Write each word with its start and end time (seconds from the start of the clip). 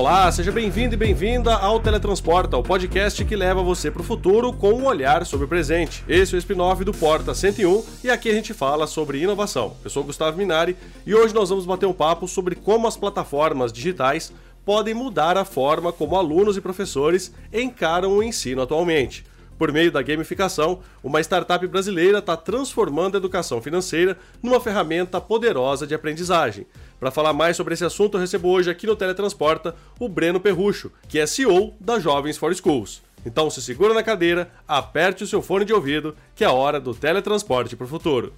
Olá, 0.00 0.32
seja 0.32 0.50
bem-vindo 0.50 0.94
e 0.94 0.96
bem-vinda 0.96 1.54
ao 1.54 1.78
Teletransporta, 1.78 2.56
o 2.56 2.62
podcast 2.62 3.22
que 3.22 3.36
leva 3.36 3.62
você 3.62 3.90
para 3.90 4.00
o 4.00 4.04
futuro 4.04 4.50
com 4.50 4.72
um 4.72 4.86
olhar 4.86 5.26
sobre 5.26 5.44
o 5.44 5.48
presente. 5.48 6.02
Esse 6.08 6.34
é 6.34 6.36
o 6.36 6.38
spin-off 6.38 6.82
do 6.82 6.94
Porta 6.94 7.34
101 7.34 7.84
e 8.04 8.08
aqui 8.08 8.30
a 8.30 8.32
gente 8.32 8.54
fala 8.54 8.86
sobre 8.86 9.20
inovação. 9.20 9.76
Eu 9.84 9.90
sou 9.90 10.02
Gustavo 10.02 10.38
Minari 10.38 10.74
e 11.04 11.14
hoje 11.14 11.34
nós 11.34 11.50
vamos 11.50 11.66
bater 11.66 11.84
um 11.84 11.92
papo 11.92 12.26
sobre 12.26 12.54
como 12.54 12.88
as 12.88 12.96
plataformas 12.96 13.70
digitais 13.74 14.32
podem 14.64 14.94
mudar 14.94 15.36
a 15.36 15.44
forma 15.44 15.92
como 15.92 16.16
alunos 16.16 16.56
e 16.56 16.62
professores 16.62 17.30
encaram 17.52 18.12
o 18.12 18.22
ensino 18.22 18.62
atualmente. 18.62 19.22
Por 19.60 19.72
meio 19.72 19.92
da 19.92 20.00
gamificação, 20.00 20.80
uma 21.04 21.20
startup 21.20 21.66
brasileira 21.66 22.20
está 22.20 22.34
transformando 22.34 23.16
a 23.16 23.18
educação 23.18 23.60
financeira 23.60 24.16
numa 24.42 24.58
ferramenta 24.58 25.20
poderosa 25.20 25.86
de 25.86 25.94
aprendizagem. 25.94 26.66
Para 26.98 27.10
falar 27.10 27.34
mais 27.34 27.58
sobre 27.58 27.74
esse 27.74 27.84
assunto, 27.84 28.16
eu 28.16 28.22
recebo 28.22 28.48
hoje 28.48 28.70
aqui 28.70 28.86
no 28.86 28.96
Teletransporta 28.96 29.74
o 29.98 30.08
Breno 30.08 30.40
Perrucho, 30.40 30.90
que 31.06 31.18
é 31.18 31.26
CEO 31.26 31.74
da 31.78 31.98
Jovens 31.98 32.38
for 32.38 32.54
Schools. 32.54 33.02
Então 33.26 33.50
se 33.50 33.60
segura 33.60 33.92
na 33.92 34.02
cadeira, 34.02 34.50
aperte 34.66 35.24
o 35.24 35.26
seu 35.26 35.42
fone 35.42 35.66
de 35.66 35.74
ouvido, 35.74 36.16
que 36.34 36.42
é 36.42 36.46
a 36.46 36.52
hora 36.52 36.80
do 36.80 36.94
teletransporte 36.94 37.76
para 37.76 37.84
o 37.84 37.88
futuro. 37.88 38.32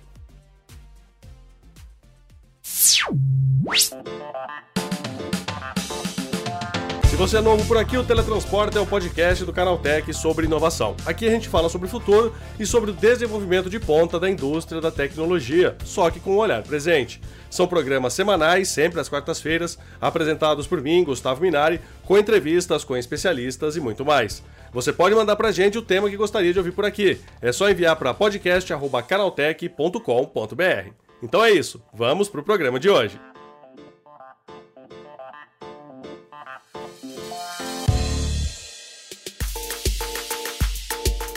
Você 7.22 7.36
é 7.36 7.40
novo 7.40 7.64
por 7.68 7.76
aqui, 7.76 7.96
o 7.96 8.02
Teletransporte 8.02 8.76
é 8.76 8.80
o 8.80 8.86
podcast 8.86 9.44
do 9.44 9.52
Canaltech 9.52 10.12
sobre 10.12 10.46
inovação. 10.46 10.96
Aqui 11.06 11.24
a 11.24 11.30
gente 11.30 11.48
fala 11.48 11.68
sobre 11.68 11.86
o 11.86 11.90
futuro 11.90 12.34
e 12.58 12.66
sobre 12.66 12.90
o 12.90 12.92
desenvolvimento 12.92 13.70
de 13.70 13.78
ponta 13.78 14.18
da 14.18 14.28
indústria 14.28 14.80
da 14.80 14.90
tecnologia, 14.90 15.76
só 15.84 16.10
que 16.10 16.18
com 16.18 16.32
um 16.32 16.38
olhar 16.38 16.64
presente. 16.64 17.20
São 17.48 17.68
programas 17.68 18.12
semanais, 18.12 18.70
sempre 18.70 18.98
às 18.98 19.08
quartas-feiras, 19.08 19.78
apresentados 20.00 20.66
por 20.66 20.82
mim, 20.82 21.04
Gustavo 21.04 21.42
Minari, 21.42 21.80
com 22.04 22.18
entrevistas 22.18 22.82
com 22.82 22.96
especialistas 22.96 23.76
e 23.76 23.80
muito 23.80 24.04
mais. 24.04 24.42
Você 24.72 24.92
pode 24.92 25.14
mandar 25.14 25.36
pra 25.36 25.52
gente 25.52 25.78
o 25.78 25.82
tema 25.82 26.10
que 26.10 26.16
gostaria 26.16 26.52
de 26.52 26.58
ouvir 26.58 26.72
por 26.72 26.84
aqui. 26.84 27.20
É 27.40 27.52
só 27.52 27.70
enviar 27.70 27.94
para 27.94 28.12
podcast@canaltech.com.br. 28.12 30.90
Então 31.22 31.44
é 31.44 31.52
isso, 31.52 31.80
vamos 31.94 32.28
pro 32.28 32.42
programa 32.42 32.80
de 32.80 32.90
hoje. 32.90 33.16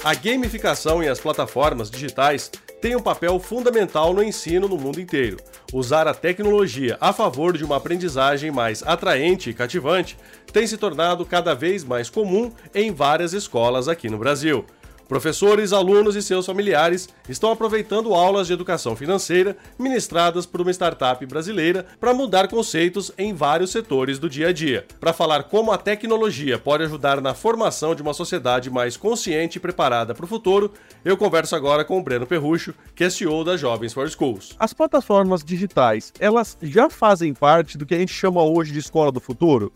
A 0.06 0.14
gamificação 0.14 1.02
e 1.02 1.08
as 1.08 1.20
plataformas 1.20 1.90
digitais 1.90 2.52
têm 2.80 2.96
um 2.96 3.02
papel 3.02 3.40
fundamental 3.40 4.14
no 4.14 4.22
ensino 4.22 4.68
no 4.68 4.78
mundo 4.78 5.02
inteiro. 5.02 5.38
Usar 5.74 6.08
a 6.08 6.14
tecnologia 6.14 6.96
a 7.02 7.12
favor 7.12 7.58
de 7.58 7.66
uma 7.66 7.78
aprendizagem 7.78 8.52
mais 8.52 8.84
atraente 8.84 9.50
e 9.50 9.54
cativante 9.56 10.16
tem 10.54 10.68
se 10.68 10.78
tornado 10.78 11.26
cada 11.26 11.56
vez 11.56 11.84
mais 11.84 12.08
comum 12.08 12.52
em 12.76 12.92
várias 12.92 13.34
escolas 13.34 13.88
aqui 13.88 14.08
no 14.08 14.20
Brasil. 14.20 14.64
Professores, 15.08 15.72
alunos 15.72 16.16
e 16.16 16.22
seus 16.22 16.46
familiares 16.46 17.08
estão 17.30 17.52
aproveitando 17.52 18.14
aulas 18.14 18.48
de 18.48 18.54
educação 18.54 18.96
financeira 18.96 19.56
ministradas 19.78 20.46
por 20.46 20.62
uma 20.62 20.72
startup 20.72 21.24
brasileira 21.26 21.86
para 22.00 22.14
mudar 22.14 22.48
conceitos 22.48 23.12
em 23.18 23.34
vários 23.34 23.72
setores 23.72 24.18
do 24.18 24.30
dia 24.30 24.48
a 24.48 24.54
dia. 24.54 24.86
Para 25.00 25.14
falar 25.14 25.44
como 25.44 25.72
a 25.72 25.78
tecnologia 25.78 26.58
pode 26.58 26.84
ajudar 26.84 27.22
na 27.22 27.34
formação 27.34 27.94
de 27.94 28.02
uma 28.02 28.14
sociedade 28.14 28.70
mais 28.70 28.98
consciente 28.98 29.58
e 29.58 29.62
preparada 29.62 30.16
para 30.16 30.26
o 30.26 30.28
futuro, 30.28 30.72
eu 31.04 31.16
converso 31.16 31.56
agora 31.56 31.86
com 31.86 32.00
o 32.00 32.04
Breno 32.04 32.26
Perrucho, 32.26 32.74
que 32.96 33.04
é 33.04 33.10
CEO 33.10 33.44
da 33.44 33.56
Jovens 33.56 33.94
for 33.94 34.10
Schools. 34.10 34.56
As 34.60 34.74
plataformas 34.74 35.44
digitais, 35.44 36.12
elas 36.20 36.58
já 36.62 36.90
fazem 36.90 37.34
parte 37.34 37.78
do 37.78 37.86
que 37.86 37.94
a 37.94 38.00
gente 38.00 38.14
chama 38.14 38.44
hoje 38.44 38.72
de 38.72 38.80
escola 38.80 39.12
do 39.12 39.20
futuro? 39.20 39.72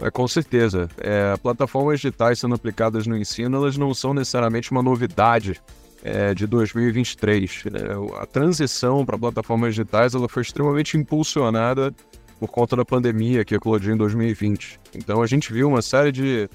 É, 0.00 0.10
com 0.10 0.26
certeza. 0.26 0.88
É, 0.98 1.36
plataformas 1.36 2.00
digitais 2.00 2.38
sendo 2.38 2.54
aplicadas 2.54 3.06
no 3.06 3.16
ensino, 3.16 3.56
elas 3.56 3.76
não 3.76 3.92
são 3.92 4.14
necessariamente 4.14 4.70
uma 4.72 4.82
novidade 4.82 5.60
é, 6.02 6.34
de 6.34 6.46
2023. 6.46 7.64
Né? 7.64 7.80
A 8.18 8.26
transição 8.26 9.04
para 9.04 9.18
plataformas 9.18 9.74
digitais 9.74 10.14
ela 10.14 10.28
foi 10.28 10.42
extremamente 10.42 10.96
impulsionada 10.96 11.94
por 12.38 12.48
conta 12.48 12.74
da 12.74 12.84
pandemia 12.84 13.44
que 13.44 13.54
eclodiu 13.54 13.94
em 13.94 13.96
2020. 13.96 14.80
Então 14.94 15.20
a 15.20 15.26
gente 15.26 15.52
viu 15.52 15.68
uma 15.68 15.82
série 15.82 16.10
de 16.10 16.48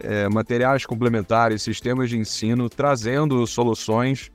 é, 0.00 0.28
materiais 0.28 0.84
complementares, 0.84 1.62
sistemas 1.62 2.10
de 2.10 2.18
ensino 2.18 2.68
trazendo 2.68 3.46
soluções 3.46 4.30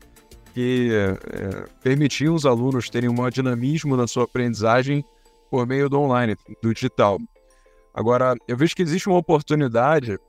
que 0.53 0.89
é, 0.93 1.65
permitiam 1.83 2.33
os 2.33 2.45
alunos 2.45 2.89
terem 2.89 3.09
um 3.09 3.29
dinamismo 3.29 3.97
na 3.97 4.07
sua 4.07 4.23
aprendizagem 4.23 5.03
por 5.51 5.67
meio 5.67 5.89
do 5.89 5.99
online, 5.99 6.37
do 6.63 6.73
digital. 6.73 7.19
Agora, 7.95 8.35
eu 8.45 8.57
vejo 8.57 8.75
que 8.75 8.81
existe 8.81 9.07
uma 9.07 9.17
oportunidade 9.17 10.19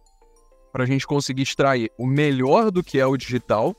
para 0.73 0.85
a 0.85 0.87
gente 0.87 1.05
conseguir 1.05 1.43
extrair 1.43 1.91
o 1.99 2.07
melhor 2.07 2.71
do 2.71 2.81
que 2.81 3.01
é 3.01 3.05
o 3.05 3.17
digital 3.17 3.75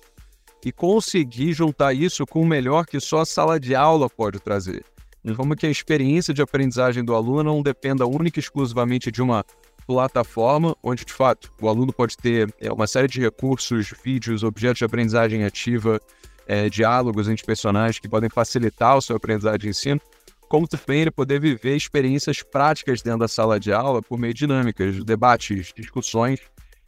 e 0.65 0.73
conseguir 0.73 1.53
juntar 1.53 1.93
isso 1.93 2.25
com 2.25 2.41
o 2.41 2.45
melhor 2.45 2.85
que 2.85 2.99
só 2.99 3.21
a 3.21 3.25
sala 3.25 3.57
de 3.57 3.73
aula 3.73 4.09
pode 4.09 4.41
trazer. 4.41 4.83
De 5.23 5.33
forma 5.33 5.55
que 5.55 5.65
a 5.65 5.69
experiência 5.69 6.33
de 6.33 6.41
aprendizagem 6.41 7.03
do 7.03 7.15
aluno 7.15 7.43
não 7.43 7.61
dependa 7.61 8.05
única 8.05 8.39
e 8.39 8.41
exclusivamente 8.41 9.09
de 9.09 9.21
uma 9.21 9.45
plataforma, 9.85 10.75
onde 10.83 11.05
de 11.05 11.13
fato 11.13 11.53
o 11.61 11.69
aluno 11.69 11.93
pode 11.93 12.17
ter 12.17 12.53
é, 12.59 12.69
uma 12.69 12.87
série 12.87 13.07
de 13.07 13.21
recursos, 13.21 13.93
vídeos, 14.03 14.43
objetos 14.43 14.79
de 14.79 14.85
aprendizagem 14.85 15.45
ativa, 15.45 15.97
é, 16.45 16.69
diálogos 16.69 17.29
entre 17.29 17.45
personagens 17.45 17.99
que 17.99 18.09
podem 18.09 18.29
facilitar 18.29 18.97
o 18.97 19.01
seu 19.01 19.15
aprendizagem 19.15 19.59
de 19.59 19.69
ensino, 19.69 20.01
como 20.47 20.67
também 20.67 21.01
ele 21.01 21.11
poder 21.11 21.39
viver 21.39 21.75
experiências 21.75 22.41
práticas 22.41 23.01
dentro 23.01 23.19
da 23.19 23.27
sala 23.27 23.59
de 23.59 23.71
aula 23.71 24.01
por 24.01 24.17
meio 24.17 24.33
de 24.33 24.39
dinâmicas, 24.39 25.03
debates, 25.03 25.73
discussões 25.75 26.39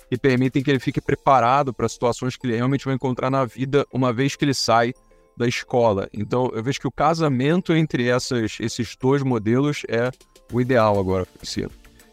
que 0.09 0.17
permitem 0.17 0.63
que 0.63 0.71
ele 0.71 0.79
fique 0.79 0.99
preparado 0.99 1.73
para 1.73 1.87
situações 1.87 2.35
que 2.35 2.47
ele 2.47 2.55
realmente 2.55 2.85
vai 2.85 2.95
encontrar 2.95 3.29
na 3.29 3.45
vida 3.45 3.85
uma 3.93 4.11
vez 4.11 4.35
que 4.35 4.43
ele 4.43 4.53
sai 4.53 4.93
da 5.37 5.47
escola. 5.47 6.09
Então, 6.11 6.51
eu 6.53 6.63
vejo 6.63 6.79
que 6.79 6.87
o 6.87 6.91
casamento 6.91 7.73
entre 7.73 8.07
essas, 8.07 8.57
esses 8.59 8.95
dois 8.99 9.23
modelos 9.23 9.83
é 9.87 10.11
o 10.51 10.59
ideal 10.59 10.99
agora 10.99 11.27
ensino. 11.41 11.69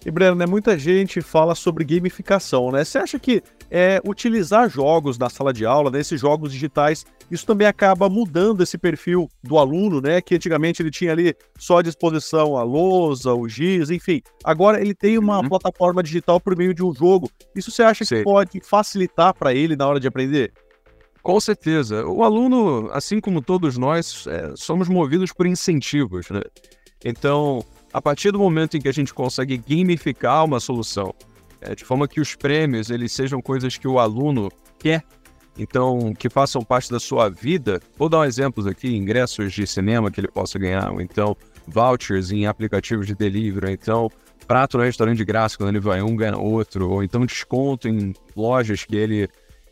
E 0.07 0.11
Breno, 0.13 0.37
né, 0.37 0.47
muita 0.47 0.79
gente 0.79 1.21
fala 1.21 1.53
sobre 1.57 1.85
gamificação, 1.85 2.71
né? 2.71 2.85
Você 2.85 2.97
acha 2.97 3.19
que 3.19 3.43
é, 3.69 4.01
utilizar 4.07 4.71
jogos 4.71 5.19
na 5.19 5.29
sala 5.29 5.53
de 5.53 5.67
aula, 5.67 5.91
né, 5.91 5.99
esses 5.99 6.21
jogos 6.21 6.53
digitais, 6.53 7.05
isso 7.29 7.45
também 7.45 7.67
acaba 7.67 8.09
mudando 8.09 8.63
esse 8.63 8.79
perfil 8.79 9.29
do 9.43 9.59
aluno, 9.59 10.01
né? 10.01 10.21
Que 10.21 10.37
antigamente 10.37 10.81
ele 10.81 10.93
tinha 10.93 11.11
ali 11.11 11.35
só 11.59 11.79
à 11.79 11.83
disposição 11.83 12.57
a 12.57 12.63
lousa, 12.63 13.35
o 13.35 13.49
giz, 13.49 13.91
enfim. 13.91 14.23
Agora 14.45 14.81
ele 14.81 14.95
tem 14.95 15.19
uma 15.19 15.41
uhum. 15.41 15.49
plataforma 15.49 16.05
digital 16.05 16.39
por 16.39 16.57
meio 16.57 16.73
de 16.73 16.85
um 16.85 16.95
jogo. 16.95 17.29
Isso 17.53 17.73
você 17.73 17.83
acha 17.83 18.05
que 18.05 18.23
pode 18.23 18.61
facilitar 18.61 19.35
para 19.35 19.53
ele 19.53 19.75
na 19.75 19.89
hora 19.89 19.99
de 19.99 20.07
aprender? 20.07 20.53
Com 21.21 21.41
certeza. 21.41 22.07
O 22.07 22.23
aluno, 22.23 22.89
assim 22.93 23.21
como 23.21 23.43
todos 23.43 23.77
nós, 23.77 24.25
é, 24.29 24.53
somos 24.55 24.89
movidos 24.89 25.33
por 25.33 25.49
incentivos, 25.49 26.31
né? 26.31 26.43
Então, 27.05 27.65
a 27.97 28.03
partir 28.03 28.31
do 28.31 28.39
momento 28.39 28.77
em 28.77 28.81
que 28.81 28.91
a 28.91 28.93
gente 28.93 29.15
consegue 29.15 29.57
gamificar 29.57 30.45
uma 30.45 30.61
solução, 30.61 31.15
é, 31.63 31.75
de 31.75 31.83
forma 31.83 32.07
que 32.07 32.21
os 32.21 32.35
prêmios 32.35 32.91
eles 32.91 33.11
sejam 33.11 33.41
coisas 33.41 33.79
que 33.79 33.89
o 33.89 33.99
aluno 33.99 34.51
quer, 34.79 35.03
então 35.57 36.13
que 36.13 36.29
façam 36.29 36.61
parte 36.61 36.91
da 36.91 37.01
sua 37.01 37.31
vida. 37.31 37.81
Vou 37.97 38.11
dar 38.11 38.19
um 38.19 38.25
exemplo 38.25 38.69
aqui: 38.69 38.95
ingressos 38.95 39.51
de 39.55 39.67
cinema 39.67 40.11
que 40.11 40.21
ele 40.21 40.29
possa 40.29 40.59
ganhar, 40.59 40.93
ou 40.93 41.01
então 41.01 41.35
vouchers 41.67 42.31
em 42.31 42.47
aplicativos 42.47 43.07
de 43.07 43.15
delivery, 43.15 43.73
então 43.73 44.11
prato 44.47 44.77
no 44.77 44.85
restaurante 44.85 45.17
de 45.17 45.25
graça 45.25 45.57
quando 45.57 45.71
ele 45.71 45.81
vai 45.81 46.03
um 46.03 46.15
ganha 46.15 46.37
outro, 46.37 46.91
ou 46.91 47.03
então 47.03 47.25
desconto 47.25 47.89
em 47.89 48.13
lojas 48.37 48.85
que 48.85 48.95
ele 48.95 49.27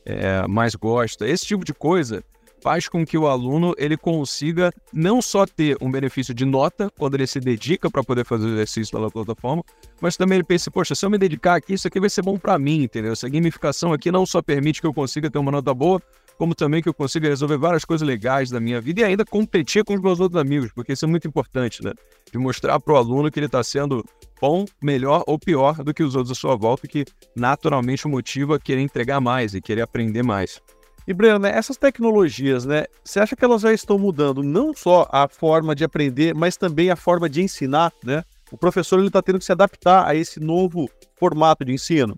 é, 0.07 0.47
mais 0.49 0.75
gosta. 0.75 1.29
Esse 1.29 1.45
tipo 1.45 1.63
de 1.63 1.75
coisa 1.75 2.25
faz 2.65 2.89
com 2.89 3.05
que 3.05 3.19
o 3.19 3.27
aluno 3.27 3.75
ele 3.77 3.95
consiga 3.95 4.73
não 4.91 5.21
só 5.21 5.45
ter 5.45 5.77
um 5.83 5.91
benefício 5.91 6.33
de 6.33 6.47
nota 6.47 6.91
quando 6.99 7.13
ele 7.13 7.27
se 7.27 7.39
dedica 7.39 7.91
para 7.91 8.03
poder 8.03 8.25
fazer 8.25 8.47
o 8.47 8.55
exercício 8.55 8.91
pela 8.91 9.11
plataforma, 9.11 9.63
mas 10.01 10.17
também 10.17 10.37
ele 10.37 10.45
pense, 10.45 10.71
poxa, 10.71 10.95
se 10.95 11.05
eu 11.05 11.11
me 11.11 11.19
dedicar 11.19 11.57
aqui, 11.57 11.75
isso 11.75 11.87
aqui 11.87 12.01
vai 12.01 12.09
ser 12.09 12.23
bom 12.23 12.39
para 12.39 12.59
mim, 12.59 12.85
entendeu? 12.85 13.13
Essa 13.13 13.29
gamificação 13.29 13.93
aqui 13.93 14.11
não 14.11 14.25
só 14.25 14.41
permite 14.41 14.81
que 14.81 14.87
eu 14.87 14.95
consiga 14.95 15.31
ter 15.31 15.39
uma 15.39 15.53
nota 15.53 15.75
boa, 15.75 16.01
como 16.39 16.55
também 16.55 16.83
que 16.83 16.89
eu 16.89 16.95
consiga 16.95 17.29
resolver 17.29 17.59
várias 17.59 17.85
coisas 17.85 18.07
legais 18.09 18.49
da 18.49 18.59
minha 18.59 18.81
vida 18.81 19.03
e 19.03 19.05
ainda 19.05 19.27
competir 19.27 19.85
com 19.85 19.93
os 19.93 20.01
meus 20.01 20.19
outros 20.19 20.41
amigos, 20.41 20.73
porque 20.73 20.95
isso 20.95 21.05
é 21.05 21.09
muito 21.09 21.29
importante, 21.29 21.85
né? 21.85 21.93
De 22.33 22.39
mostrar 22.39 22.81
para 22.81 22.95
o 22.95 22.97
aluno 22.97 23.31
que 23.31 23.39
ele 23.39 23.47
está 23.47 23.63
sendo 23.63 24.03
bom, 24.41 24.65
melhor 24.83 25.23
ou 25.27 25.39
pior 25.39 25.85
do 25.85 25.93
que 25.93 26.03
os 26.03 26.15
outros 26.15 26.37
à 26.37 26.41
sua 26.41 26.57
volta, 26.57 26.89
que 26.89 27.05
naturalmente 27.37 28.07
o 28.07 28.09
motiva 28.09 28.57
a 28.57 28.59
querer 28.59 28.81
entregar 28.81 29.21
mais 29.21 29.55
e 29.55 29.61
querer 29.61 29.83
aprender 29.83 30.23
mais. 30.23 30.63
E 31.07 31.13
Breno, 31.13 31.39
né, 31.39 31.51
essas 31.55 31.77
tecnologias, 31.77 32.65
né, 32.65 32.85
você 33.05 33.21
acha 33.21 33.37
que 33.37 33.45
elas 33.45 33.61
já 33.61 33.73
estão 33.73 33.99
mudando 33.99 34.43
não 34.43 34.75
só 34.75 35.07
a 35.13 35.29
forma 35.29 35.75
de 35.75 35.85
aprender, 35.85 36.35
mas 36.35 36.57
também 36.57 36.91
a 36.91 36.97
forma 36.97 37.29
de 37.29 37.43
ensinar, 37.43 37.93
né? 38.03 38.25
O 38.51 38.57
professor 38.57 38.99
ele 38.99 39.09
está 39.09 39.21
tendo 39.21 39.39
que 39.39 39.45
se 39.45 39.53
adaptar 39.53 40.07
a 40.07 40.15
esse 40.15 40.39
novo 40.41 40.89
formato 41.17 41.65
de 41.65 41.73
ensino. 41.73 42.17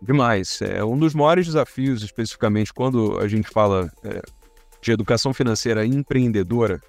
Demais. 0.00 0.60
É 0.62 0.84
um 0.84 0.98
dos 0.98 1.14
maiores 1.14 1.46
desafios, 1.46 2.02
especificamente 2.02 2.72
quando 2.72 3.18
a 3.18 3.28
gente 3.28 3.48
fala 3.48 3.90
é, 4.04 4.20
de 4.80 4.92
educação 4.92 5.32
financeira 5.32 5.84
empreendedora, 5.84 6.80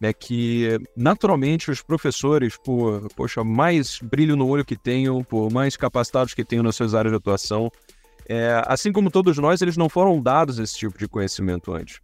é 0.00 0.12
que 0.12 0.78
naturalmente 0.96 1.70
os 1.70 1.82
professores, 1.82 2.56
por 2.56 3.08
poxa, 3.14 3.42
mais 3.42 3.98
brilho 4.02 4.36
no 4.36 4.46
olho 4.46 4.64
que 4.64 4.76
tenham, 4.76 5.24
por 5.24 5.50
mais 5.50 5.76
capacitados 5.76 6.34
que 6.34 6.44
tenham 6.44 6.62
nas 6.62 6.76
suas 6.76 6.94
áreas 6.94 7.12
de 7.12 7.16
atuação, 7.16 7.70
é, 8.28 8.62
assim 8.66 8.92
como 8.92 9.10
todos 9.10 9.38
nós, 9.38 9.62
eles 9.62 9.76
não 9.76 9.88
foram 9.88 10.20
dados 10.20 10.58
esse 10.58 10.76
tipo 10.76 10.98
de 10.98 11.08
conhecimento 11.08 11.72
antes. 11.72 12.00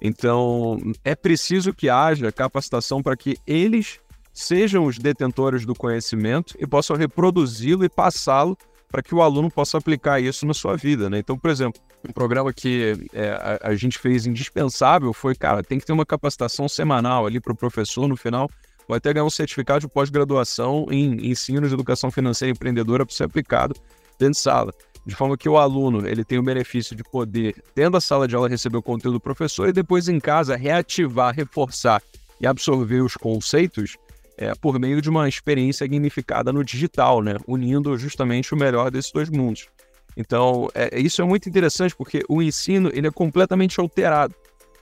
Então, 0.00 0.78
é 1.04 1.14
preciso 1.14 1.72
que 1.72 1.88
haja 1.88 2.30
capacitação 2.30 3.02
para 3.02 3.16
que 3.16 3.36
eles 3.46 4.00
sejam 4.32 4.84
os 4.84 4.98
detentores 4.98 5.64
do 5.64 5.74
conhecimento 5.74 6.54
e 6.58 6.66
possam 6.66 6.96
reproduzi-lo 6.96 7.84
e 7.84 7.88
passá-lo 7.88 8.56
para 8.88 9.02
que 9.02 9.14
o 9.14 9.22
aluno 9.22 9.50
possa 9.50 9.78
aplicar 9.78 10.20
isso 10.20 10.46
na 10.46 10.54
sua 10.54 10.76
vida, 10.76 11.10
né? 11.10 11.18
Então, 11.18 11.36
por 11.38 11.50
exemplo, 11.50 11.80
um 12.08 12.12
programa 12.12 12.52
que 12.52 12.94
é, 13.12 13.30
a, 13.30 13.70
a, 13.70 13.74
gente 13.74 13.98
fez 13.98 14.26
indispensável 14.26 15.12
foi, 15.12 15.34
cara, 15.34 15.62
tem 15.62 15.78
que 15.78 15.86
ter 15.86 15.92
uma 15.92 16.06
capacitação 16.06 16.68
semanal 16.68 17.26
ali 17.26 17.40
para 17.40 17.52
o 17.52 17.56
professor 17.56 18.06
no 18.06 18.16
final, 18.16 18.48
vai 18.88 18.98
até 18.98 19.12
ganhar 19.12 19.24
um 19.24 19.30
certificado 19.30 19.80
de 19.80 19.88
pós-graduação 19.88 20.86
em 20.90 21.30
ensino 21.30 21.66
de 21.66 21.74
educação 21.74 22.10
financeira 22.10 22.52
empreendedora 22.52 23.04
para 23.04 23.14
ser 23.14 23.24
aplicado 23.24 23.74
dentro 24.18 24.34
de 24.34 24.38
sala. 24.38 24.72
De 25.06 25.14
forma 25.14 25.36
que 25.36 25.48
o 25.48 25.56
aluno 25.56 26.06
ele 26.06 26.24
tem 26.24 26.36
o 26.36 26.42
benefício 26.42 26.96
de 26.96 27.04
poder, 27.04 27.54
tendo 27.74 27.96
a 27.96 28.00
sala 28.00 28.26
de 28.26 28.34
aula, 28.34 28.48
receber 28.48 28.76
o 28.76 28.82
conteúdo 28.82 29.14
do 29.14 29.20
professor 29.20 29.68
e 29.68 29.72
depois 29.72 30.08
em 30.08 30.18
casa 30.18 30.56
reativar, 30.56 31.32
reforçar 31.32 32.02
e 32.40 32.46
absorver 32.46 33.02
os 33.02 33.14
conceitos 33.14 33.96
é, 34.36 34.52
por 34.56 34.78
meio 34.80 35.00
de 35.00 35.08
uma 35.08 35.28
experiência 35.28 35.86
gamificada 35.86 36.52
no 36.52 36.64
digital, 36.64 37.22
né? 37.22 37.36
unindo 37.46 37.96
justamente 37.96 38.52
o 38.52 38.56
melhor 38.56 38.90
desses 38.90 39.12
dois 39.12 39.30
mundos. 39.30 39.68
Então, 40.16 40.68
é, 40.74 40.98
isso 40.98 41.22
é 41.22 41.24
muito 41.24 41.48
interessante 41.48 41.94
porque 41.94 42.22
o 42.28 42.42
ensino 42.42 42.90
ele 42.92 43.06
é 43.06 43.10
completamente 43.10 43.78
alterado. 43.78 44.34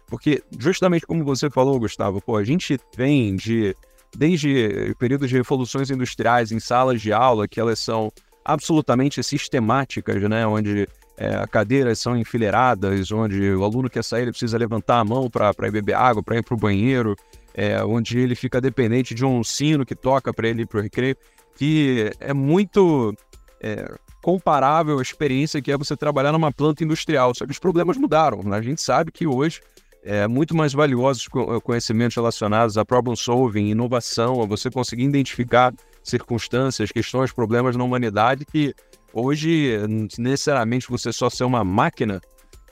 Porque, 0.06 0.42
justamente 0.58 1.06
como 1.06 1.22
você 1.22 1.50
falou, 1.50 1.78
Gustavo, 1.78 2.20
pô, 2.22 2.36
a 2.36 2.44
gente 2.44 2.78
vem 2.96 3.36
de, 3.36 3.76
desde 4.16 4.94
períodos 4.98 5.28
de 5.28 5.36
revoluções 5.36 5.90
industriais 5.90 6.50
em 6.50 6.60
salas 6.60 7.00
de 7.00 7.12
aula, 7.12 7.46
que 7.48 7.60
elas 7.60 7.78
são 7.78 8.12
absolutamente 8.44 9.22
sistemáticas, 9.22 10.22
né? 10.22 10.46
onde 10.46 10.88
é, 11.16 11.46
cadeiras 11.46 11.98
são 11.98 12.16
enfileiradas, 12.16 13.10
onde 13.10 13.50
o 13.52 13.64
aluno 13.64 13.88
quer 13.88 14.04
sair, 14.04 14.22
ele 14.22 14.32
precisa 14.32 14.58
levantar 14.58 14.98
a 14.98 15.04
mão 15.04 15.30
para 15.30 15.52
ir 15.66 15.70
beber 15.70 15.94
água, 15.94 16.22
para 16.22 16.36
ir 16.36 16.42
para 16.42 16.54
o 16.54 16.58
banheiro, 16.58 17.16
é, 17.54 17.82
onde 17.84 18.18
ele 18.18 18.34
fica 18.34 18.60
dependente 18.60 19.14
de 19.14 19.24
um 19.24 19.42
sino 19.44 19.86
que 19.86 19.94
toca 19.94 20.32
para 20.32 20.48
ele 20.48 20.62
ir 20.62 20.66
para 20.66 20.80
o 20.80 20.82
recreio, 20.82 21.16
que 21.56 22.10
é 22.18 22.34
muito 22.34 23.14
é, 23.60 23.94
comparável 24.20 24.98
à 24.98 25.02
experiência 25.02 25.62
que 25.62 25.70
é 25.70 25.76
você 25.76 25.96
trabalhar 25.96 26.32
numa 26.32 26.50
planta 26.50 26.82
industrial. 26.82 27.34
Só 27.34 27.44
que 27.44 27.52
os 27.52 27.58
problemas 27.58 27.96
mudaram. 27.96 28.42
Né? 28.42 28.56
A 28.56 28.62
gente 28.62 28.82
sabe 28.82 29.12
que 29.12 29.26
hoje 29.26 29.60
é 30.02 30.26
muito 30.26 30.54
mais 30.54 30.72
valiosos 30.72 31.28
conhecimentos 31.62 32.16
relacionados 32.16 32.76
a 32.76 32.84
problem 32.84 33.16
solving, 33.16 33.68
inovação, 33.68 34.42
a 34.42 34.46
você 34.46 34.70
conseguir 34.70 35.04
identificar 35.04 35.72
circunstâncias, 36.04 36.92
questões, 36.92 37.32
problemas 37.32 37.74
na 37.74 37.82
humanidade 37.82 38.44
que 38.44 38.74
hoje 39.12 39.78
necessariamente 40.18 40.88
você 40.88 41.12
só 41.12 41.30
ser 41.30 41.44
uma 41.44 41.64
máquina 41.64 42.20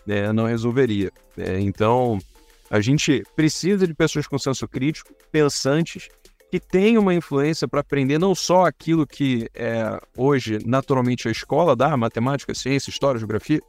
né, 0.07 0.33
não 0.33 0.47
resolveria. 0.47 1.11
É, 1.37 1.59
então 1.59 2.19
a 2.71 2.81
gente 2.81 3.25
precisa 3.35 3.87
de 3.87 3.95
pessoas 3.95 4.27
com 4.27 4.39
senso 4.39 4.69
crítico, 4.69 5.13
pensantes, 5.31 6.09
que 6.51 6.61
tenham 6.61 7.01
uma 7.01 7.15
influência 7.15 7.67
para 7.67 7.81
aprender 7.81 8.19
não 8.19 8.35
só 8.35 8.67
aquilo 8.67 9.07
que 9.07 9.49
é, 9.55 9.99
hoje 10.15 10.59
naturalmente 10.67 11.27
a 11.27 11.31
escola 11.31 11.75
dá, 11.75 11.97
matemática, 11.97 12.55
ciência, 12.55 12.91
história, 12.91 13.19
geografia, 13.19 13.61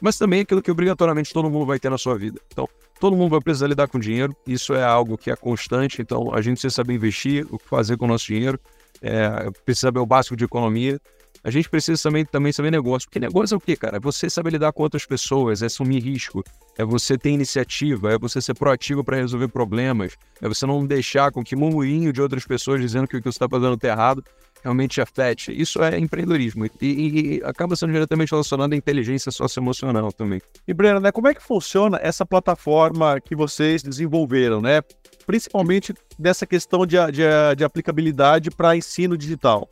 mas 0.00 0.18
também 0.18 0.40
aquilo 0.40 0.60
que 0.60 0.70
obrigatoriamente 0.70 1.32
todo 1.32 1.48
mundo 1.48 1.64
vai 1.64 1.78
ter 1.78 1.88
na 1.88 1.96
sua 1.96 2.18
vida. 2.18 2.40
Então, 2.48 2.68
todo 2.98 3.16
mundo 3.16 3.30
vai 3.30 3.40
precisar 3.40 3.68
lidar 3.68 3.86
com 3.86 3.96
dinheiro, 3.96 4.34
isso 4.44 4.74
é 4.74 4.82
algo 4.82 5.16
que 5.16 5.30
é 5.30 5.36
constante, 5.36 6.02
então 6.02 6.34
a 6.34 6.42
gente 6.42 6.54
precisa 6.54 6.74
saber 6.74 6.94
investir, 6.94 7.46
o 7.48 7.58
que 7.58 7.68
fazer 7.68 7.96
com 7.96 8.06
o 8.06 8.08
nosso 8.08 8.26
dinheiro, 8.26 8.58
é, 9.02 9.50
precisa 9.64 9.88
saber 9.88 10.00
o 10.00 10.06
básico 10.06 10.36
de 10.36 10.44
economia, 10.44 11.00
a 11.44 11.50
gente 11.50 11.68
precisa 11.68 12.00
também, 12.00 12.24
também 12.24 12.52
saber 12.52 12.70
negócio. 12.70 13.08
Porque 13.08 13.18
negócio 13.18 13.54
é 13.54 13.56
o 13.56 13.60
quê, 13.60 13.76
cara? 13.76 13.96
É 13.96 14.00
você 14.00 14.30
saber 14.30 14.50
lidar 14.50 14.72
com 14.72 14.82
outras 14.84 15.04
pessoas, 15.04 15.60
é 15.60 15.66
assumir 15.66 16.00
risco, 16.00 16.44
é 16.78 16.84
você 16.84 17.18
ter 17.18 17.30
iniciativa, 17.30 18.12
é 18.12 18.18
você 18.18 18.40
ser 18.40 18.54
proativo 18.54 19.02
para 19.02 19.16
resolver 19.16 19.48
problemas, 19.48 20.16
é 20.40 20.48
você 20.48 20.64
não 20.66 20.86
deixar 20.86 21.32
com 21.32 21.42
que 21.42 21.56
murmurinho 21.56 22.12
de 22.12 22.22
outras 22.22 22.44
pessoas 22.44 22.80
dizendo 22.80 23.08
que 23.08 23.16
o 23.16 23.20
que 23.20 23.24
você 23.24 23.36
está 23.36 23.48
fazendo 23.48 23.74
está 23.74 23.88
errado 23.88 24.22
realmente 24.62 25.00
afete. 25.00 25.52
Isso 25.52 25.82
é 25.82 25.98
empreendedorismo 25.98 26.66
e, 26.66 26.70
e, 26.80 27.36
e, 27.36 27.42
acaba 27.44 27.74
sendo 27.74 27.92
diretamente 27.92 28.30
relacionado 28.30 28.72
à 28.72 28.76
inteligência 28.76 29.32
socioemocional 29.32 30.12
também. 30.12 30.40
E 30.66 30.72
Breno, 30.72 31.00
né, 31.00 31.10
como 31.10 31.26
é 31.26 31.34
que 31.34 31.42
funciona 31.42 31.98
essa 32.00 32.24
plataforma 32.24 33.20
que 33.20 33.34
vocês 33.34 33.82
desenvolveram, 33.82 34.60
né? 34.60 34.80
Principalmente 35.26 35.94
dessa 36.18 36.46
questão 36.46 36.86
de, 36.86 36.96
de, 37.12 37.22
de 37.56 37.64
aplicabilidade 37.64 38.50
para 38.50 38.76
ensino 38.76 39.16
digital. 39.16 39.68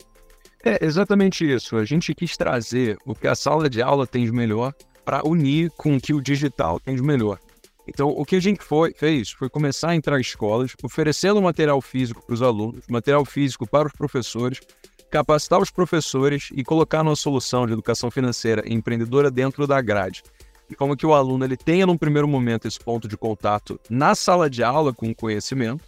É 0.63 0.85
exatamente 0.85 1.49
isso. 1.49 1.75
A 1.75 1.85
gente 1.85 2.13
quis 2.13 2.37
trazer 2.37 2.97
o 3.05 3.15
que 3.15 3.27
a 3.27 3.35
sala 3.35 3.69
de 3.69 3.81
aula 3.81 4.05
tem 4.05 4.25
de 4.25 4.31
melhor 4.31 4.73
para 5.03 5.27
unir 5.27 5.71
com 5.71 5.95
o 5.95 6.01
que 6.01 6.13
o 6.13 6.21
digital 6.21 6.79
tem 6.79 6.95
de 6.95 7.01
melhor. 7.01 7.39
Então, 7.87 8.09
o 8.09 8.23
que 8.23 8.35
a 8.35 8.39
gente 8.39 8.63
foi, 8.63 8.93
fez 8.93 9.31
foi 9.31 9.49
começar 9.49 9.89
a 9.89 9.95
entrar 9.95 10.17
em 10.17 10.21
escolas, 10.21 10.73
oferecendo 10.83 11.41
material 11.41 11.81
físico 11.81 12.23
para 12.23 12.33
os 12.33 12.41
alunos, 12.41 12.85
material 12.87 13.25
físico 13.25 13.67
para 13.67 13.87
os 13.87 13.93
professores, 13.93 14.61
capacitar 15.09 15.59
os 15.59 15.71
professores 15.71 16.49
e 16.53 16.63
colocar 16.63 17.01
uma 17.01 17.15
solução 17.15 17.65
de 17.65 17.73
educação 17.73 18.09
financeira 18.09 18.63
e 18.65 18.73
empreendedora 18.73 19.29
dentro 19.29 19.65
da 19.65 19.81
grade. 19.81 20.23
E 20.71 20.75
como 20.75 20.95
que 20.95 21.05
o 21.05 21.13
aluno 21.13 21.43
ele 21.43 21.57
tenha, 21.57 21.85
num 21.85 21.97
primeiro 21.97 22.27
momento, 22.27 22.65
esse 22.65 22.79
ponto 22.79 23.05
de 23.05 23.17
contato 23.17 23.77
na 23.89 24.15
sala 24.15 24.49
de 24.49 24.63
aula 24.63 24.93
com 24.93 25.09
o 25.09 25.15
conhecimento 25.15 25.83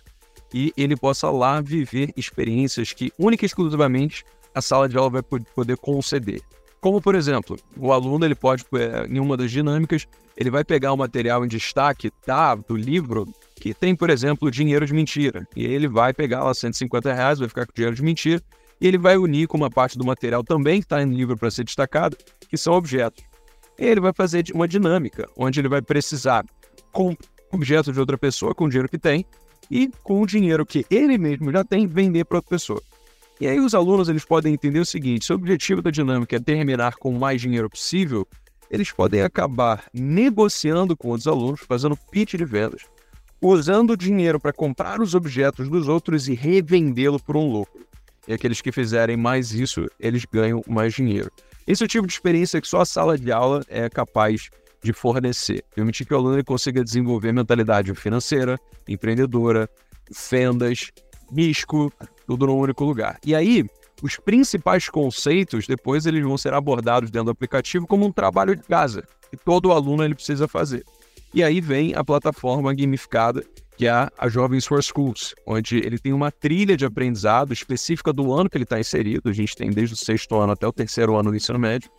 e 0.53 0.74
ele 0.75 0.97
possa 0.97 1.31
lá 1.31 1.62
viver 1.62 2.12
experiências 2.18 2.91
que, 2.91 3.12
única 3.18 3.45
e 3.45 3.47
exclusivamente, 3.47 4.25
a 4.53 4.62
sala 4.62 4.89
de 4.89 4.97
aula 4.97 5.09
vai 5.09 5.24
poder 5.24 5.77
conceder. 5.77 6.41
Como, 6.81 7.01
por 7.01 7.15
exemplo, 7.15 7.57
o 7.77 7.94
aluno 7.94 8.25
ele 8.25 8.35
pode, 8.35 8.65
é, 8.74 9.07
em 9.07 9.19
uma 9.19 9.38
das 9.38 9.50
dinâmicas, 9.50 10.06
ele 10.35 10.51
vai 10.51 10.65
pegar 10.65 10.91
o 10.91 10.97
material 10.97 11.45
em 11.45 11.47
destaque 11.47 12.12
tá, 12.25 12.53
do 12.53 12.75
livro 12.75 13.25
que 13.56 13.74
tem, 13.74 13.95
por 13.95 14.09
exemplo, 14.09 14.51
dinheiro 14.51 14.86
de 14.86 14.94
mentira. 14.94 15.47
E 15.56 15.65
ele 15.65 15.88
vai 15.88 16.13
pegar 16.13 16.44
lá 16.44 16.53
150 16.53 17.13
reais, 17.13 17.39
vai 17.39 17.47
ficar 17.47 17.65
com 17.65 17.71
dinheiro 17.74 17.95
de 17.95 18.03
mentira, 18.03 18.44
e 18.81 18.88
ele 18.88 18.97
vai 18.97 19.15
unir 19.15 19.47
com 19.47 19.56
uma 19.56 19.69
parte 19.69 19.97
do 19.97 20.06
material 20.06 20.44
também 20.44 20.81
que 20.81 20.86
está 20.86 21.03
no 21.06 21.13
livro 21.13 21.38
para 21.38 21.50
ser 21.50 21.63
destacado, 21.63 22.18
que 22.50 22.57
são 22.57 22.74
objetos. 22.74 23.24
Ele 23.77 23.99
vai 23.99 24.13
fazer 24.13 24.45
uma 24.53 24.67
dinâmica, 24.67 25.27
onde 25.35 25.59
ele 25.59 25.67
vai 25.67 25.81
precisar 25.81 26.45
com 26.91 27.15
objeto 27.51 27.91
de 27.91 28.00
outra 28.00 28.17
pessoa, 28.17 28.53
com 28.53 28.65
o 28.65 28.69
dinheiro 28.69 28.89
que 28.89 28.98
tem, 28.98 29.25
e 29.69 29.89
com 30.03 30.21
o 30.21 30.25
dinheiro 30.25 30.65
que 30.65 30.86
ele 30.89 31.17
mesmo 31.17 31.51
já 31.51 31.63
tem, 31.63 31.88
vender 31.88 32.25
para 32.25 32.38
outra 32.38 32.50
pessoa. 32.50 32.81
E 33.39 33.48
aí 33.48 33.59
os 33.59 33.74
alunos 33.74 34.09
eles 34.09 34.25
podem 34.25 34.53
entender 34.53 34.79
o 34.79 34.86
seguinte: 34.86 35.25
se 35.25 35.31
o 35.31 35.36
objetivo 35.36 35.81
da 35.81 35.91
dinâmica 35.91 36.36
é 36.36 36.39
terminar 36.39 36.95
com 36.95 37.09
o 37.09 37.19
mais 37.19 37.41
dinheiro 37.41 37.69
possível, 37.69 38.27
eles 38.69 38.91
podem 38.91 39.21
acabar 39.21 39.86
negociando 39.93 40.95
com 40.95 41.12
os 41.12 41.27
alunos, 41.27 41.62
fazendo 41.62 41.98
pitch 42.12 42.36
de 42.36 42.45
vendas, 42.45 42.83
usando 43.41 43.91
o 43.91 43.98
dinheiro 43.98 44.39
para 44.39 44.53
comprar 44.53 45.01
os 45.01 45.13
objetos 45.13 45.69
dos 45.69 45.88
outros 45.88 46.27
e 46.27 46.33
revendê-lo 46.33 47.19
por 47.19 47.36
um 47.36 47.51
lucro. 47.51 47.81
E 48.27 48.33
aqueles 48.33 48.62
que 48.62 48.71
fizerem 48.71 49.17
mais 49.17 49.51
isso, 49.51 49.86
eles 50.00 50.25
ganham 50.25 50.63
mais 50.67 50.93
dinheiro. 50.93 51.29
Esse 51.65 51.84
é 51.84 51.86
o 51.86 51.88
tipo 51.88 52.05
de 52.05 52.13
experiência 52.13 52.60
que 52.60 52.67
só 52.67 52.82
a 52.82 52.86
sala 52.86 53.17
de 53.17 53.32
aula 53.32 53.63
é 53.67 53.89
capaz 53.89 54.50
de 54.84 54.91
fornecer. 54.91 55.63
Permitir 55.74 56.05
que 56.05 56.13
o 56.13 56.17
aluno 56.17 56.43
consiga 56.43 56.84
desenvolver 56.84 57.32
mentalidade 57.32 57.93
financeira, 57.96 58.60
empreendedora, 58.88 59.70
vendas, 60.29 60.91
risco, 61.34 61.91
tudo 62.27 62.48
num 62.48 62.58
único 62.58 62.84
lugar. 62.84 63.17
E 63.25 63.34
aí, 63.34 63.65
os 64.01 64.17
principais 64.17 64.89
conceitos, 64.89 65.65
depois 65.65 66.05
eles 66.05 66.22
vão 66.24 66.38
ser 66.38 66.53
abordados 66.53 67.10
dentro 67.10 67.25
do 67.25 67.32
aplicativo 67.32 67.88
como 67.88 68.05
um 68.05 68.12
trabalho 68.12 68.55
de 68.55 68.63
casa, 68.63 69.03
que 69.32 69.38
todo 69.38 69.72
aluno 69.72 70.03
ele 70.03 70.15
precisa 70.15 70.48
fazer. 70.48 70.84
E 71.34 71.41
aí 71.41 71.62
vem 71.62 71.96
a 71.96 72.03
plataforma 72.03 72.74
gamificada, 72.74 73.43
que 73.77 73.88
é 73.88 73.92
a 73.92 74.30
Jovens 74.30 74.65
for 74.65 74.84
Schools, 74.84 75.34
onde 75.46 75.77
ele 75.77 75.98
tem 75.98 76.13
uma 76.13 76.32
trilha 76.32 76.77
de 76.77 76.86
aprendizado 76.86 77.53
específica 77.53 78.13
do 78.13 78.32
ano 78.34 78.50
que 78.50 78.58
ele 78.58 78.63
está 78.63 78.80
inserido. 78.80 79.30
A 79.30 79.34
gente 79.34 79.56
tem 79.56 79.72
desde 79.72 79.94
o 79.94 79.98
sexto 79.98 80.36
ano 80.36 80.53
até 80.53 80.68
o 80.68 80.74
terceiro 80.74 81.15
ano 81.15 81.32
do 81.32 81.36
ensino 81.36 81.58
médio. 81.58 81.89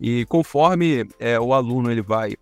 E 0.00 0.24
conforme 0.26 1.06
é, 1.18 1.38
o 1.38 1.52
aluno 1.52 1.90
ele 1.90 2.00
vai 2.00 2.34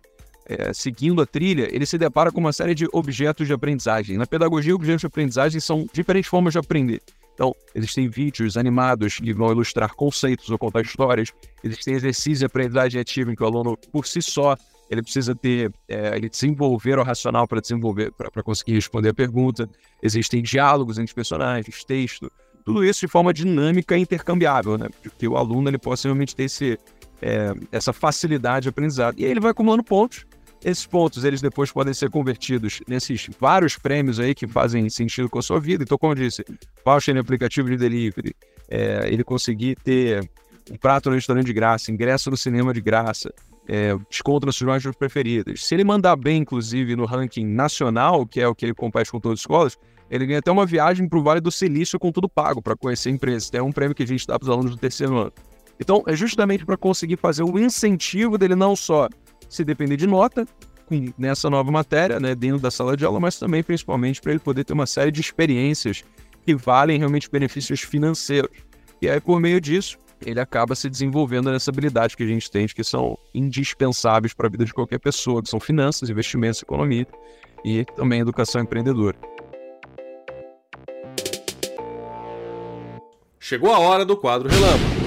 é, 0.45 0.73
seguindo 0.73 1.21
a 1.21 1.25
trilha, 1.25 1.67
ele 1.73 1.85
se 1.85 1.97
depara 1.97 2.31
com 2.31 2.39
uma 2.39 2.53
série 2.53 2.73
de 2.73 2.87
objetos 2.91 3.45
de 3.45 3.53
aprendizagem. 3.53 4.17
Na 4.17 4.25
pedagogia, 4.25 4.73
objetos 4.73 5.01
de 5.01 5.07
aprendizagem 5.07 5.59
são 5.59 5.87
diferentes 5.93 6.29
formas 6.29 6.53
de 6.53 6.59
aprender. 6.59 7.01
Então, 7.35 7.55
existem 7.73 8.09
vídeos 8.09 8.57
animados 8.57 9.17
que 9.17 9.31
vão 9.31 9.51
ilustrar 9.51 9.93
conceitos 9.93 10.49
ou 10.49 10.57
contar 10.57 10.81
histórias. 10.81 11.31
Existem 11.63 11.93
exercícios 11.93 12.39
de 12.39 12.45
aprendizagem 12.45 12.99
ativa 12.99 13.31
em 13.31 13.35
que 13.35 13.43
o 13.43 13.45
aluno, 13.45 13.77
por 13.91 14.07
si 14.07 14.21
só, 14.21 14.57
ele 14.89 15.03
precisa 15.03 15.35
ter, 15.35 15.71
é, 15.87 16.15
ele 16.17 16.29
desenvolver 16.29 16.97
o 16.97 17.03
racional 17.03 17.47
para 17.47 17.61
desenvolver, 17.61 18.11
para 18.11 18.43
conseguir 18.43 18.73
responder 18.73 19.09
a 19.09 19.13
pergunta. 19.13 19.69
Existem 20.01 20.41
diálogos 20.41 20.97
entre 20.97 21.13
personagens, 21.13 21.83
texto, 21.83 22.31
tudo 22.65 22.83
isso 22.83 23.01
de 23.01 23.07
forma 23.07 23.33
dinâmica 23.33 23.97
e 23.97 24.01
intercambiável, 24.01 24.77
né? 24.77 24.89
Que 25.17 25.27
o 25.27 25.37
aluno 25.37 25.69
ele 25.69 25.77
possa 25.77 26.07
realmente 26.07 26.35
ter 26.35 26.43
esse, 26.43 26.77
é, 27.21 27.53
essa 27.71 27.93
facilidade 27.93 28.63
de 28.63 28.69
aprendizado. 28.69 29.19
E 29.19 29.25
aí 29.25 29.31
ele 29.31 29.39
vai 29.39 29.51
acumulando 29.51 29.83
pontos 29.83 30.25
Esses 30.63 30.85
pontos, 30.85 31.23
eles 31.23 31.41
depois 31.41 31.71
podem 31.71 31.93
ser 31.93 32.09
convertidos 32.09 32.81
nesses 32.87 33.29
vários 33.39 33.77
prêmios 33.77 34.19
aí 34.19 34.35
que 34.35 34.47
fazem 34.47 34.89
sentido 34.89 35.29
com 35.29 35.39
a 35.39 35.41
sua 35.41 35.59
vida. 35.59 35.83
Então, 35.83 35.97
como 35.97 36.13
eu 36.13 36.17
disse, 36.17 36.43
voucher 36.83 37.15
em 37.15 37.19
aplicativo 37.19 37.69
de 37.69 37.77
delivery, 37.77 38.35
é, 38.69 39.07
ele 39.07 39.23
conseguir 39.23 39.75
ter 39.75 40.29
um 40.69 40.75
prato 40.75 41.09
no 41.09 41.15
restaurante 41.15 41.45
de 41.45 41.53
graça, 41.53 41.91
ingresso 41.91 42.29
no 42.29 42.37
cinema 42.37 42.73
de 42.73 42.81
graça, 42.81 43.33
é, 43.69 43.95
desconto 44.09 44.51
suas 44.51 44.67
lojas 44.67 44.95
preferidas. 44.95 45.63
Se 45.63 45.75
ele 45.75 45.83
mandar 45.83 46.15
bem, 46.15 46.41
inclusive, 46.41 46.95
no 46.95 47.05
ranking 47.05 47.45
nacional, 47.45 48.25
que 48.25 48.41
é 48.41 48.47
o 48.47 48.55
que 48.55 48.65
ele 48.65 48.73
compete 48.73 49.11
com 49.11 49.19
todas 49.19 49.37
as 49.37 49.41
escolas, 49.41 49.77
ele 50.09 50.25
ganha 50.25 50.39
até 50.39 50.51
uma 50.51 50.65
viagem 50.65 51.07
para 51.07 51.19
o 51.19 51.23
Vale 51.23 51.39
do 51.39 51.51
Silício 51.51 51.99
com 51.99 52.11
tudo 52.11 52.27
pago 52.27 52.63
para 52.63 52.75
conhecer 52.75 53.09
a 53.09 53.11
empresa. 53.11 53.51
É 53.53 53.61
um 53.61 53.71
prêmio 53.71 53.93
que 53.93 54.01
a 54.01 54.07
gente 54.07 54.25
dá 54.25 54.39
para 54.39 54.45
os 54.45 54.49
alunos 54.49 54.71
do 54.71 54.77
terceiro 54.77 55.15
ano. 55.15 55.31
Então, 55.79 56.03
é 56.07 56.15
justamente 56.15 56.65
para 56.65 56.75
conseguir 56.75 57.17
fazer 57.17 57.43
o 57.43 57.59
incentivo 57.59 58.39
dele 58.39 58.55
não 58.55 58.75
só 58.75 59.07
se 59.47 59.63
depender 59.63 59.97
de 59.97 60.07
nota 60.07 60.47
nessa 61.15 61.47
nova 61.47 61.71
matéria, 61.71 62.19
né, 62.19 62.33
dentro 62.33 62.59
da 62.59 62.71
sala 62.71 62.97
de 62.97 63.05
aula, 63.05 63.19
mas 63.19 63.37
também, 63.37 63.61
principalmente, 63.61 64.19
para 64.19 64.31
ele 64.31 64.39
poder 64.39 64.63
ter 64.63 64.73
uma 64.73 64.87
série 64.87 65.11
de 65.11 65.21
experiências 65.21 66.03
que 66.43 66.55
valem 66.55 66.97
realmente 66.97 67.29
benefícios 67.29 67.81
financeiros. 67.81 68.49
E 68.99 69.07
aí, 69.07 69.21
por 69.21 69.39
meio 69.39 69.61
disso, 69.61 69.99
ele 70.25 70.39
acaba 70.39 70.75
se 70.75 70.89
desenvolvendo 70.89 71.51
nessa 71.51 71.71
habilidade 71.71 72.15
que 72.15 72.23
a 72.23 72.27
gente 72.27 72.49
tem, 72.49 72.67
que 72.67 72.83
são 72.83 73.17
indispensáveis 73.33 74.33
para 74.33 74.47
a 74.47 74.49
vida 74.49 74.65
de 74.65 74.73
qualquer 74.73 74.99
pessoa, 74.99 75.41
que 75.41 75.49
são 75.49 75.59
finanças, 75.59 76.09
investimentos, 76.09 76.61
economia 76.61 77.07
e 77.63 77.85
também 77.95 78.19
educação 78.19 78.61
empreendedora. 78.61 79.17
Chegou 83.39 83.73
a 83.73 83.79
hora 83.79 84.05
do 84.05 84.15
quadro 84.15 84.49
Relâmpago. 84.49 84.99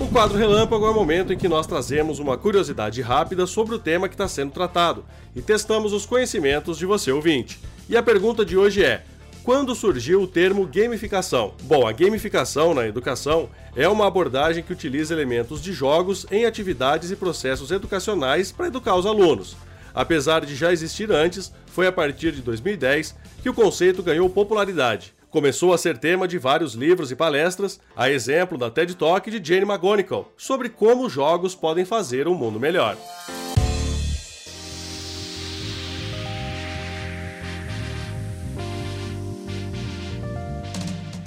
O 0.00 0.06
quadro 0.08 0.38
Relâmpago 0.38 0.86
é 0.86 0.90
o 0.90 0.94
momento 0.94 1.32
em 1.32 1.36
que 1.36 1.48
nós 1.48 1.66
trazemos 1.66 2.18
uma 2.18 2.38
curiosidade 2.38 3.02
rápida 3.02 3.46
sobre 3.46 3.74
o 3.74 3.78
tema 3.78 4.08
que 4.08 4.14
está 4.14 4.26
sendo 4.26 4.50
tratado 4.50 5.04
e 5.36 5.42
testamos 5.42 5.92
os 5.92 6.06
conhecimentos 6.06 6.78
de 6.78 6.86
você 6.86 7.12
ouvinte. 7.12 7.60
E 7.88 7.96
a 7.96 8.02
pergunta 8.02 8.44
de 8.44 8.56
hoje 8.56 8.82
é: 8.82 9.04
quando 9.50 9.74
surgiu 9.74 10.22
o 10.22 10.28
termo 10.28 10.64
gamificação? 10.64 11.54
Bom, 11.64 11.84
a 11.84 11.90
gamificação 11.90 12.72
na 12.72 12.86
educação 12.86 13.50
é 13.74 13.88
uma 13.88 14.06
abordagem 14.06 14.62
que 14.62 14.72
utiliza 14.72 15.12
elementos 15.12 15.60
de 15.60 15.72
jogos 15.72 16.24
em 16.30 16.44
atividades 16.44 17.10
e 17.10 17.16
processos 17.16 17.72
educacionais 17.72 18.52
para 18.52 18.68
educar 18.68 18.94
os 18.94 19.06
alunos. 19.06 19.56
Apesar 19.92 20.46
de 20.46 20.54
já 20.54 20.72
existir 20.72 21.10
antes, 21.10 21.52
foi 21.66 21.88
a 21.88 21.90
partir 21.90 22.30
de 22.30 22.42
2010 22.42 23.16
que 23.42 23.50
o 23.50 23.54
conceito 23.54 24.04
ganhou 24.04 24.30
popularidade. 24.30 25.12
Começou 25.30 25.74
a 25.74 25.78
ser 25.78 25.98
tema 25.98 26.28
de 26.28 26.38
vários 26.38 26.74
livros 26.74 27.10
e 27.10 27.16
palestras, 27.16 27.80
a 27.96 28.08
exemplo 28.08 28.56
da 28.56 28.70
TED 28.70 28.94
Talk 28.94 29.28
de 29.28 29.44
Jane 29.44 29.68
McGonigal, 29.68 30.32
sobre 30.36 30.68
como 30.68 31.10
jogos 31.10 31.56
podem 31.56 31.84
fazer 31.84 32.28
um 32.28 32.36
mundo 32.36 32.60
melhor. 32.60 32.96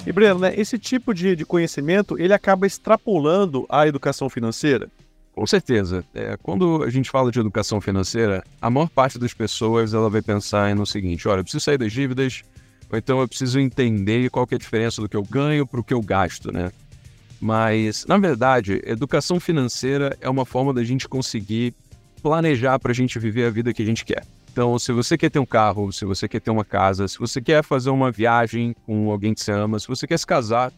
E 0.06 0.12
Breno, 0.12 0.40
né, 0.40 0.52
esse 0.54 0.78
tipo 0.78 1.14
de, 1.14 1.34
de 1.34 1.46
conhecimento 1.46 2.18
ele 2.18 2.34
acaba 2.34 2.66
extrapolando 2.66 3.64
a 3.68 3.86
educação 3.86 4.28
financeira? 4.28 4.90
Com 5.34 5.46
certeza. 5.46 6.04
É, 6.14 6.36
quando 6.42 6.82
a 6.84 6.90
gente 6.90 7.10
fala 7.10 7.30
de 7.30 7.40
educação 7.40 7.80
financeira, 7.80 8.44
a 8.60 8.70
maior 8.70 8.88
parte 8.88 9.18
das 9.18 9.34
pessoas 9.34 9.94
ela 9.94 10.08
vai 10.08 10.22
pensar 10.22 10.74
no 10.76 10.86
seguinte: 10.86 11.26
olha, 11.26 11.40
eu 11.40 11.44
preciso 11.44 11.64
sair 11.64 11.78
das 11.78 11.92
dívidas, 11.92 12.42
ou 12.90 12.98
então 12.98 13.20
eu 13.20 13.26
preciso 13.26 13.58
entender 13.58 14.30
qual 14.30 14.46
é 14.50 14.54
a 14.54 14.58
diferença 14.58 15.00
do 15.00 15.08
que 15.08 15.16
eu 15.16 15.24
ganho 15.24 15.66
para 15.66 15.80
o 15.80 15.84
que 15.84 15.94
eu 15.94 16.00
gasto, 16.00 16.52
né? 16.52 16.70
Mas, 17.40 18.06
na 18.06 18.16
verdade, 18.16 18.80
educação 18.86 19.40
financeira 19.40 20.16
é 20.20 20.28
uma 20.28 20.44
forma 20.44 20.72
da 20.72 20.84
gente 20.84 21.08
conseguir 21.08 21.74
planejar 22.22 22.78
para 22.78 22.92
a 22.92 22.94
gente 22.94 23.18
viver 23.18 23.46
a 23.46 23.50
vida 23.50 23.72
que 23.74 23.82
a 23.82 23.86
gente 23.86 24.04
quer. 24.04 24.24
Então, 24.54 24.78
se 24.78 24.92
você 24.92 25.18
quer 25.18 25.30
ter 25.30 25.40
um 25.40 25.44
carro, 25.44 25.92
se 25.92 26.04
você 26.04 26.28
quer 26.28 26.38
ter 26.38 26.52
uma 26.52 26.64
casa, 26.64 27.08
se 27.08 27.18
você 27.18 27.42
quer 27.42 27.64
fazer 27.64 27.90
uma 27.90 28.12
viagem 28.12 28.72
com 28.86 29.10
alguém 29.10 29.34
que 29.34 29.40
você 29.40 29.50
ama, 29.50 29.80
se 29.80 29.88
você 29.88 30.06
quer 30.06 30.16
se 30.16 30.24
casar, 30.24 30.72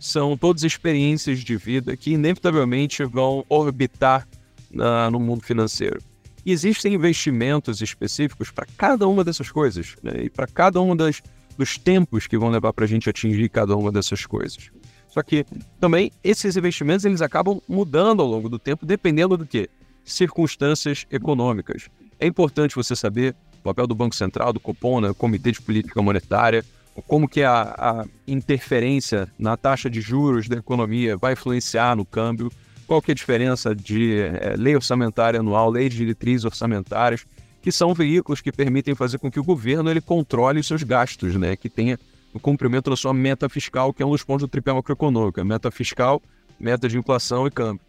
são 0.00 0.36
todas 0.36 0.64
experiências 0.64 1.38
de 1.38 1.56
vida 1.56 1.96
que 1.96 2.10
inevitavelmente 2.10 3.04
vão 3.04 3.44
orbitar 3.48 4.26
na, 4.68 5.08
no 5.12 5.20
mundo 5.20 5.44
financeiro. 5.44 6.02
E 6.44 6.50
existem 6.50 6.94
investimentos 6.94 7.80
específicos 7.80 8.50
para 8.50 8.66
cada 8.76 9.06
uma 9.06 9.22
dessas 9.22 9.48
coisas, 9.48 9.94
né? 10.02 10.24
e 10.24 10.28
para 10.28 10.48
cada 10.48 10.80
um 10.80 10.96
das, 10.96 11.22
dos 11.56 11.78
tempos 11.78 12.26
que 12.26 12.36
vão 12.36 12.50
levar 12.50 12.72
para 12.72 12.84
a 12.84 12.88
gente 12.88 13.08
atingir 13.08 13.48
cada 13.48 13.76
uma 13.76 13.92
dessas 13.92 14.26
coisas. 14.26 14.72
Só 15.06 15.22
que 15.22 15.46
também 15.78 16.10
esses 16.24 16.56
investimentos 16.56 17.04
eles 17.04 17.22
acabam 17.22 17.62
mudando 17.68 18.22
ao 18.22 18.26
longo 18.26 18.48
do 18.48 18.58
tempo, 18.58 18.84
dependendo 18.84 19.36
do 19.36 19.46
que? 19.46 19.70
Circunstâncias 20.04 21.06
econômicas. 21.12 21.88
É 22.20 22.26
importante 22.26 22.76
você 22.76 22.94
saber 22.94 23.34
o 23.60 23.62
papel 23.62 23.86
do 23.86 23.94
Banco 23.94 24.14
Central, 24.14 24.52
do 24.52 24.60
Copom, 24.60 25.00
né, 25.00 25.12
Comitê 25.16 25.52
de 25.52 25.62
Política 25.62 26.02
Monetária, 26.02 26.62
como 27.06 27.26
que 27.26 27.42
a, 27.42 27.62
a, 27.78 28.04
interferência 28.28 29.26
na 29.38 29.56
taxa 29.56 29.88
de 29.88 30.02
juros 30.02 30.46
da 30.46 30.56
economia 30.56 31.16
vai 31.16 31.32
influenciar 31.32 31.96
no 31.96 32.04
câmbio, 32.04 32.52
qual 32.86 33.00
que 33.00 33.10
é 33.10 33.12
a 33.12 33.14
diferença 33.14 33.74
de 33.74 34.20
é, 34.20 34.54
lei 34.58 34.74
orçamentária 34.74 35.40
anual, 35.40 35.70
lei 35.70 35.88
de 35.88 35.96
diretrizes 35.96 36.44
orçamentárias, 36.44 37.24
que 37.62 37.72
são 37.72 37.94
veículos 37.94 38.42
que 38.42 38.52
permitem 38.52 38.94
fazer 38.94 39.18
com 39.18 39.30
que 39.30 39.40
o 39.40 39.44
governo 39.44 39.90
ele 39.90 40.00
controle 40.00 40.60
os 40.60 40.66
seus 40.66 40.82
gastos, 40.82 41.36
né, 41.36 41.56
que 41.56 41.70
tenha 41.70 41.98
o 42.34 42.40
cumprimento 42.40 42.90
da 42.90 42.96
sua 42.96 43.14
meta 43.14 43.48
fiscal, 43.48 43.94
que 43.94 44.02
é 44.02 44.06
um 44.06 44.10
dos 44.10 44.22
pontos 44.22 44.42
do 44.46 44.48
tripé 44.48 44.72
macroeconômico, 44.72 45.40
a 45.40 45.44
meta 45.44 45.70
fiscal, 45.70 46.20
meta 46.58 46.86
de 46.86 46.98
inflação 46.98 47.46
e 47.46 47.50
câmbio. 47.50 47.80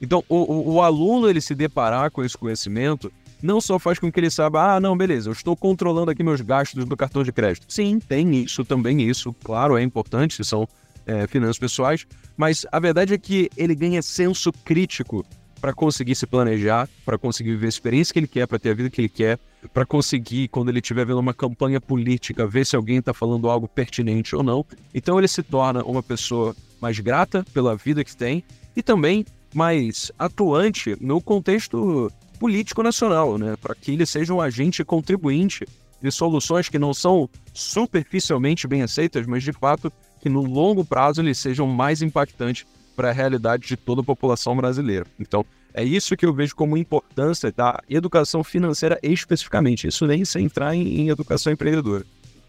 Então, 0.00 0.24
o, 0.28 0.36
o, 0.36 0.74
o 0.74 0.82
aluno 0.82 1.28
ele 1.28 1.40
se 1.40 1.54
deparar 1.54 2.10
com 2.10 2.24
esse 2.24 2.36
conhecimento, 2.36 3.12
não 3.44 3.60
só 3.60 3.78
faz 3.78 3.98
com 3.98 4.10
que 4.10 4.18
ele 4.18 4.30
saiba, 4.30 4.74
ah, 4.74 4.80
não, 4.80 4.96
beleza, 4.96 5.28
eu 5.28 5.34
estou 5.34 5.54
controlando 5.54 6.10
aqui 6.10 6.22
meus 6.22 6.40
gastos 6.40 6.86
do 6.86 6.96
cartão 6.96 7.22
de 7.22 7.30
crédito. 7.30 7.66
Sim, 7.68 7.98
tem 7.98 8.42
isso 8.42 8.64
também, 8.64 9.02
isso, 9.02 9.34
claro, 9.44 9.76
é 9.76 9.82
importante, 9.82 10.42
são 10.42 10.66
é, 11.04 11.26
finanças 11.26 11.58
pessoais, 11.58 12.06
mas 12.38 12.64
a 12.72 12.80
verdade 12.80 13.12
é 13.12 13.18
que 13.18 13.50
ele 13.54 13.74
ganha 13.74 14.00
senso 14.00 14.50
crítico 14.50 15.26
para 15.60 15.74
conseguir 15.74 16.14
se 16.14 16.26
planejar, 16.26 16.88
para 17.04 17.18
conseguir 17.18 17.50
viver 17.50 17.66
a 17.66 17.68
experiência 17.68 18.14
que 18.14 18.18
ele 18.18 18.26
quer, 18.26 18.46
para 18.46 18.58
ter 18.58 18.70
a 18.70 18.74
vida 18.74 18.88
que 18.88 19.02
ele 19.02 19.10
quer, 19.10 19.38
para 19.74 19.84
conseguir, 19.84 20.48
quando 20.48 20.70
ele 20.70 20.78
estiver 20.78 21.04
vendo 21.04 21.18
uma 21.18 21.34
campanha 21.34 21.80
política, 21.82 22.46
ver 22.46 22.64
se 22.64 22.74
alguém 22.74 22.96
está 22.96 23.12
falando 23.12 23.50
algo 23.50 23.68
pertinente 23.68 24.34
ou 24.34 24.42
não. 24.42 24.64
Então 24.94 25.18
ele 25.18 25.28
se 25.28 25.42
torna 25.42 25.84
uma 25.84 26.02
pessoa 26.02 26.56
mais 26.80 26.98
grata 26.98 27.44
pela 27.52 27.76
vida 27.76 28.02
que 28.02 28.16
tem 28.16 28.42
e 28.74 28.82
também 28.82 29.24
mais 29.54 30.10
atuante 30.18 30.96
no 31.00 31.20
contexto 31.20 32.10
político 32.44 32.82
nacional, 32.82 33.38
né? 33.38 33.56
para 33.56 33.74
que 33.74 33.90
ele 33.92 34.04
seja 34.04 34.34
um 34.34 34.38
agente 34.38 34.84
contribuinte 34.84 35.66
de 36.02 36.10
soluções 36.12 36.68
que 36.68 36.78
não 36.78 36.92
são 36.92 37.26
superficialmente 37.54 38.68
bem 38.68 38.82
aceitas, 38.82 39.26
mas 39.26 39.42
de 39.42 39.50
fato 39.50 39.90
que 40.20 40.28
no 40.28 40.42
longo 40.42 40.84
prazo 40.84 41.22
eles 41.22 41.38
sejam 41.38 41.66
mais 41.66 42.02
impactantes 42.02 42.66
para 42.94 43.08
a 43.08 43.12
realidade 43.12 43.66
de 43.66 43.78
toda 43.78 44.02
a 44.02 44.04
população 44.04 44.54
brasileira. 44.54 45.06
Então, 45.18 45.42
é 45.72 45.82
isso 45.82 46.14
que 46.18 46.26
eu 46.26 46.34
vejo 46.34 46.54
como 46.54 46.76
importância 46.76 47.50
da 47.50 47.80
educação 47.88 48.44
financeira 48.44 48.98
especificamente. 49.02 49.86
Isso 49.86 50.06
nem 50.06 50.22
sem 50.22 50.44
entrar 50.44 50.74
em, 50.74 51.00
em 51.00 51.08
educação 51.08 51.50
empreendedora. 51.50 52.04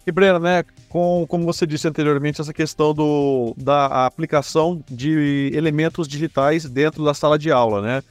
E 0.05 0.11
Breno, 0.11 0.39
né, 0.39 0.65
com, 0.89 1.25
como 1.29 1.45
você 1.45 1.65
disse 1.65 1.87
anteriormente, 1.87 2.41
essa 2.41 2.53
questão 2.53 2.93
do, 2.93 3.55
da 3.55 4.05
aplicação 4.05 4.83
de 4.91 5.51
elementos 5.53 6.05
digitais 6.05 6.65
dentro 6.65 7.01
da 7.05 7.13
sala 7.13 7.39
de 7.39 7.49
aula, 7.49 7.81
né? 7.81 8.03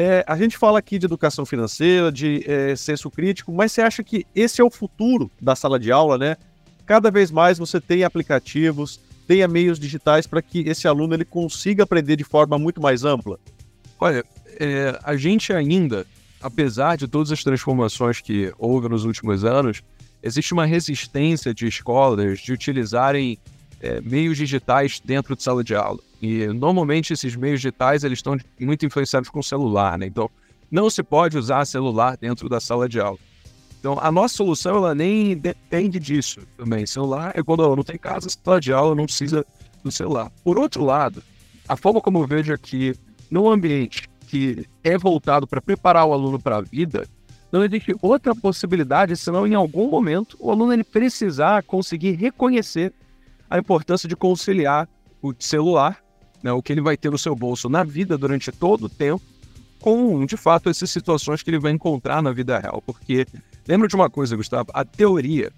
É, 0.00 0.24
a 0.28 0.36
gente 0.36 0.56
fala 0.56 0.78
aqui 0.78 0.96
de 0.96 1.06
educação 1.06 1.44
financeira, 1.44 2.12
de 2.12 2.48
é, 2.48 2.76
senso 2.76 3.10
crítico, 3.10 3.52
mas 3.52 3.72
você 3.72 3.82
acha 3.82 4.04
que 4.04 4.24
esse 4.32 4.60
é 4.60 4.64
o 4.64 4.70
futuro 4.70 5.28
da 5.42 5.56
sala 5.56 5.76
de 5.76 5.90
aula, 5.90 6.16
né? 6.16 6.36
Cada 6.86 7.10
vez 7.10 7.32
mais 7.32 7.58
você 7.58 7.80
tem 7.80 8.04
aplicativos, 8.04 9.00
tenha 9.26 9.48
meios 9.48 9.76
digitais 9.76 10.24
para 10.24 10.40
que 10.40 10.60
esse 10.60 10.86
aluno 10.86 11.14
ele 11.14 11.24
consiga 11.24 11.82
aprender 11.82 12.14
de 12.14 12.22
forma 12.22 12.56
muito 12.56 12.80
mais 12.80 13.02
ampla? 13.02 13.40
Olha, 13.98 14.24
é, 14.60 14.96
a 15.02 15.16
gente 15.16 15.52
ainda, 15.52 16.06
apesar 16.40 16.96
de 16.96 17.08
todas 17.08 17.32
as 17.32 17.42
transformações 17.42 18.20
que 18.20 18.52
houve 18.56 18.88
nos 18.88 19.04
últimos 19.04 19.44
anos, 19.44 19.82
existe 20.22 20.54
uma 20.54 20.64
resistência 20.64 21.52
de 21.52 21.66
escolas 21.66 22.38
de 22.38 22.52
utilizarem 22.52 23.36
é, 23.80 24.00
meios 24.00 24.36
digitais 24.36 25.00
dentro 25.04 25.36
de 25.36 25.42
sala 25.42 25.62
de 25.62 25.74
aula. 25.74 26.00
E 26.20 26.46
normalmente 26.48 27.12
esses 27.12 27.36
meios 27.36 27.60
digitais 27.60 28.04
eles 28.04 28.18
estão 28.18 28.36
muito 28.60 28.84
influenciados 28.84 29.28
com 29.28 29.40
o 29.40 29.44
celular, 29.44 29.98
né? 29.98 30.06
Então 30.06 30.30
não 30.70 30.90
se 30.90 31.02
pode 31.02 31.38
usar 31.38 31.64
celular 31.64 32.16
dentro 32.16 32.48
da 32.48 32.60
sala 32.60 32.88
de 32.88 33.00
aula. 33.00 33.18
Então 33.78 33.98
a 34.00 34.10
nossa 34.10 34.36
solução 34.36 34.76
ela 34.76 34.94
nem 34.94 35.36
depende 35.36 35.98
disso 35.98 36.40
também. 36.56 36.84
Celular 36.86 37.32
é 37.34 37.42
quando 37.42 37.76
não 37.76 37.84
tem 37.84 37.96
casa, 37.96 38.28
sala 38.28 38.60
de 38.60 38.72
aula 38.72 38.94
não 38.94 39.04
precisa 39.04 39.46
do 39.82 39.90
celular. 39.92 40.30
Por 40.42 40.58
outro 40.58 40.84
lado, 40.84 41.22
a 41.68 41.76
forma 41.76 42.00
como 42.00 42.18
eu 42.18 42.26
vejo 42.26 42.52
aqui 42.52 42.94
no 43.30 43.48
ambiente 43.48 44.08
que 44.26 44.66
é 44.84 44.98
voltado 44.98 45.46
para 45.46 45.60
preparar 45.60 46.04
o 46.04 46.12
aluno 46.12 46.38
para 46.38 46.58
a 46.58 46.60
vida, 46.60 47.06
não 47.50 47.64
existe 47.64 47.94
outra 48.02 48.34
possibilidade 48.34 49.16
senão 49.16 49.46
em 49.46 49.54
algum 49.54 49.88
momento 49.88 50.36
o 50.38 50.50
aluno 50.50 50.72
ele 50.72 50.84
precisar 50.84 51.62
conseguir 51.62 52.12
reconhecer 52.12 52.92
a 53.48 53.58
importância 53.58 54.08
de 54.08 54.16
conciliar 54.16 54.88
o 55.22 55.34
celular, 55.38 56.02
né, 56.42 56.52
o 56.52 56.62
que 56.62 56.72
ele 56.72 56.80
vai 56.80 56.96
ter 56.96 57.10
no 57.10 57.18
seu 57.18 57.34
bolso 57.34 57.68
na 57.68 57.82
vida 57.82 58.16
durante 58.16 58.52
todo 58.52 58.84
o 58.84 58.88
tempo, 58.88 59.22
com, 59.80 60.24
de 60.26 60.36
fato, 60.36 60.68
essas 60.68 60.90
situações 60.90 61.42
que 61.42 61.50
ele 61.50 61.58
vai 61.58 61.72
encontrar 61.72 62.22
na 62.22 62.32
vida 62.32 62.58
real. 62.58 62.82
Porque, 62.84 63.26
lembra 63.66 63.88
de 63.88 63.94
uma 63.94 64.10
coisa, 64.10 64.36
Gustavo? 64.36 64.70
A 64.74 64.84
teoria, 64.84 65.52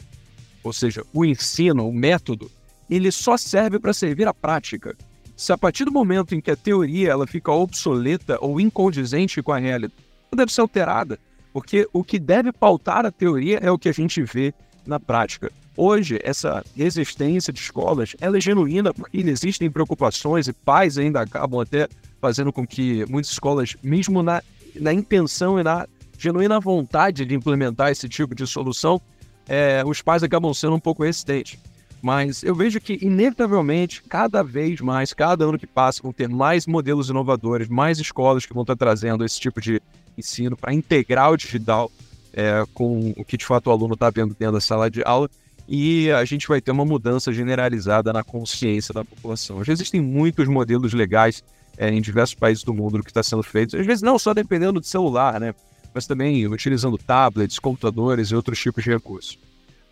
ou 0.63 0.73
seja, 0.73 1.05
o 1.13 1.25
ensino, 1.25 1.89
o 1.89 1.93
método, 1.93 2.51
ele 2.89 3.11
só 3.11 3.37
serve 3.37 3.79
para 3.79 3.93
servir 3.93 4.29
à 4.29 4.35
prática. 4.35 4.97
Se 5.37 5.53
a 5.53 5.59
partir 5.59 5.85
do 5.85 5.93
momento 5.93 6.35
em 6.35 6.41
que 6.41 6.51
a 6.51 6.57
teoria 6.57 7.11
ela 7.11 7.27
fica 7.27 7.51
obsoleta 7.51 8.37
ou 8.41 8.61
incondizente 8.61 9.43
com 9.43 9.53
a 9.53 9.59
realidade, 9.59 9.95
ela 10.31 10.37
deve 10.37 10.53
ser 10.53 10.61
alterada, 10.61 11.19
porque 11.53 11.89
o 11.93 12.05
que 12.05 12.19
deve 12.19 12.53
pautar 12.53 13.07
a 13.07 13.11
teoria 13.11 13.59
é 13.59 13.71
o 13.71 13.79
que 13.79 13.89
a 13.89 13.93
gente 13.93 14.23
vê 14.23 14.53
na 14.87 15.01
prática. 15.01 15.51
Hoje, 15.77 16.19
essa 16.23 16.65
resistência 16.77 17.53
de 17.53 17.61
escolas 17.61 18.17
ela 18.21 18.37
é 18.37 18.41
genuína 18.41 18.93
porque 18.93 19.19
existem 19.19 19.71
preocupações 19.71 20.49
e 20.49 20.53
pais 20.53 20.99
ainda 20.99 21.21
acabam 21.21 21.61
até 21.61 21.89
fazendo 22.21 22.53
com 22.53 22.67
que 22.67 23.05
muitas 23.09 23.33
escolas, 23.33 23.77
mesmo 23.83 24.23
na, 24.23 24.43
na 24.75 24.93
intenção 24.93 25.59
e 25.59 25.63
na 25.63 25.87
genuína 26.19 26.61
vontade 26.61 27.25
de 27.25 27.35
implementar 27.35 27.91
esse 27.91 28.09
tipo 28.09 28.35
de 28.35 28.47
solução, 28.47 29.01
é, 29.49 29.83
os 29.87 30.03
pais 30.03 30.23
acabam 30.23 30.53
sendo 30.53 30.75
um 30.75 30.81
pouco 30.81 31.03
resistentes. 31.03 31.59
Mas 32.03 32.43
eu 32.43 32.55
vejo 32.55 32.81
que, 32.81 32.99
inevitavelmente, 33.03 34.03
cada 34.03 34.43
vez 34.43 34.81
mais, 34.81 35.13
cada 35.13 35.45
ano 35.45 35.59
que 35.59 35.67
passa, 35.67 36.03
vão 36.03 36.13
ter 36.13 36.29
mais 36.29 36.67
modelos 36.67 37.11
inovadores, 37.11 37.69
mais 37.69 37.99
escolas 37.99 38.47
que 38.47 38.55
vão 38.55 38.63
estar 38.63 38.77
trazendo 38.77 39.25
esse 39.25 39.39
tipo 39.39 39.61
de 39.61 39.83
ensino 40.17 40.57
para 40.57 40.73
integrar 40.73 41.31
o 41.31 41.37
digital 41.37 41.91
é, 42.33 42.65
com 42.75 43.13
o 43.17 43.25
que 43.25 43.37
de 43.37 43.45
fato 43.45 43.69
o 43.69 43.71
aluno 43.71 43.95
está 43.95 44.09
vendo 44.09 44.35
dentro 44.39 44.55
da 44.55 44.61
sala 44.61 44.91
de 44.91 45.03
aula 45.05 45.29
e 45.73 46.11
a 46.11 46.25
gente 46.25 46.49
vai 46.49 46.61
ter 46.61 46.73
uma 46.73 46.85
mudança 46.85 47.33
generalizada 47.33 48.13
na 48.13 48.25
consciência 48.25 48.93
da 48.93 49.05
população. 49.05 49.63
Já 49.63 49.73
existem 49.73 50.01
muitos 50.01 50.49
modelos 50.49 50.93
legais 50.93 51.45
é, 51.79 51.89
em 51.89 52.01
diversos 52.01 52.35
países 52.35 52.65
do 52.65 52.75
mundo 52.75 53.01
que 53.05 53.11
está 53.11 53.23
sendo 53.23 53.45
feito, 53.45 53.77
às 53.77 53.87
vezes 53.87 54.03
não 54.03 54.19
só 54.19 54.35
dependendo 54.35 54.81
do 54.81 54.87
celular, 54.87 55.39
né? 55.39 55.55
mas 55.95 56.07
também 56.07 56.47
utilizando 56.47 56.99
tablets, 56.99 57.59
computadores 57.59 58.29
e 58.29 58.35
outros 58.35 58.59
tipos 58.59 58.83
de 58.83 58.91
recursos. 58.91 59.39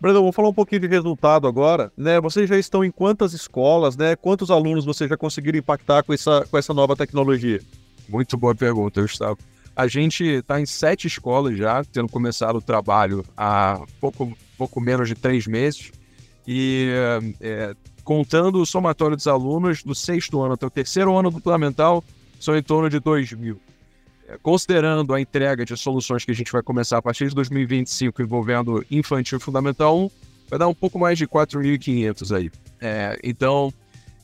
Brandon, 0.01 0.21
vamos 0.21 0.35
falar 0.35 0.49
um 0.49 0.53
pouquinho 0.53 0.81
de 0.81 0.87
resultado 0.87 1.45
agora, 1.45 1.91
né? 1.97 2.21
Vocês 2.21 2.47
já 2.47 2.57
estão 2.57 2.85
em 2.85 2.91
quantas 2.91 3.33
escolas, 3.33 3.97
né? 3.97 4.15
Quantos 4.15 4.49
alunos 4.49 4.85
vocês 4.85 5.09
já 5.09 5.17
conseguiram 5.17 5.59
impactar 5.59 6.03
com 6.03 6.13
essa, 6.13 6.47
com 6.49 6.57
essa 6.57 6.73
nova 6.73 6.95
tecnologia? 6.95 7.59
Muito 8.07 8.37
boa 8.37 8.55
pergunta, 8.55 9.01
Gustavo. 9.01 9.37
A 9.75 9.87
gente 9.87 10.23
está 10.23 10.59
em 10.59 10.65
sete 10.65 11.07
escolas 11.07 11.57
já, 11.57 11.83
tendo 11.83 12.07
começado 12.07 12.57
o 12.57 12.61
trabalho 12.61 13.25
há 13.35 13.81
pouco, 13.99 14.33
pouco 14.59 14.81
menos 14.81 15.07
de 15.07 15.15
três 15.15 15.47
meses. 15.47 15.91
E 16.45 16.89
é, 17.39 17.73
contando 18.03 18.59
o 18.59 18.65
somatório 18.65 19.15
dos 19.15 19.27
alunos 19.27 19.83
do 19.83 19.95
sexto 19.95 20.41
ano 20.41 20.55
até 20.55 20.65
o 20.65 20.69
terceiro 20.69 21.15
ano 21.15 21.31
do 21.31 21.39
Fundamental, 21.39 22.03
são 22.39 22.57
em 22.57 22.63
torno 22.63 22.89
de 22.89 22.99
2 22.99 23.33
mil. 23.33 23.59
É, 24.27 24.37
considerando 24.41 25.13
a 25.13 25.21
entrega 25.21 25.63
de 25.63 25.77
soluções 25.77 26.25
que 26.25 26.31
a 26.31 26.35
gente 26.35 26.51
vai 26.51 26.61
começar 26.63 26.97
a 26.97 27.01
partir 27.01 27.29
de 27.29 27.35
2025 27.35 28.21
envolvendo 28.21 28.85
infantil 28.89 29.39
fundamental 29.39 29.97
1, 29.97 30.09
vai 30.49 30.59
dar 30.59 30.67
um 30.67 30.73
pouco 30.73 30.97
mais 30.97 31.17
de 31.17 31.27
4.500 31.27 32.35
aí. 32.35 32.51
É, 32.81 33.19
então, 33.23 33.71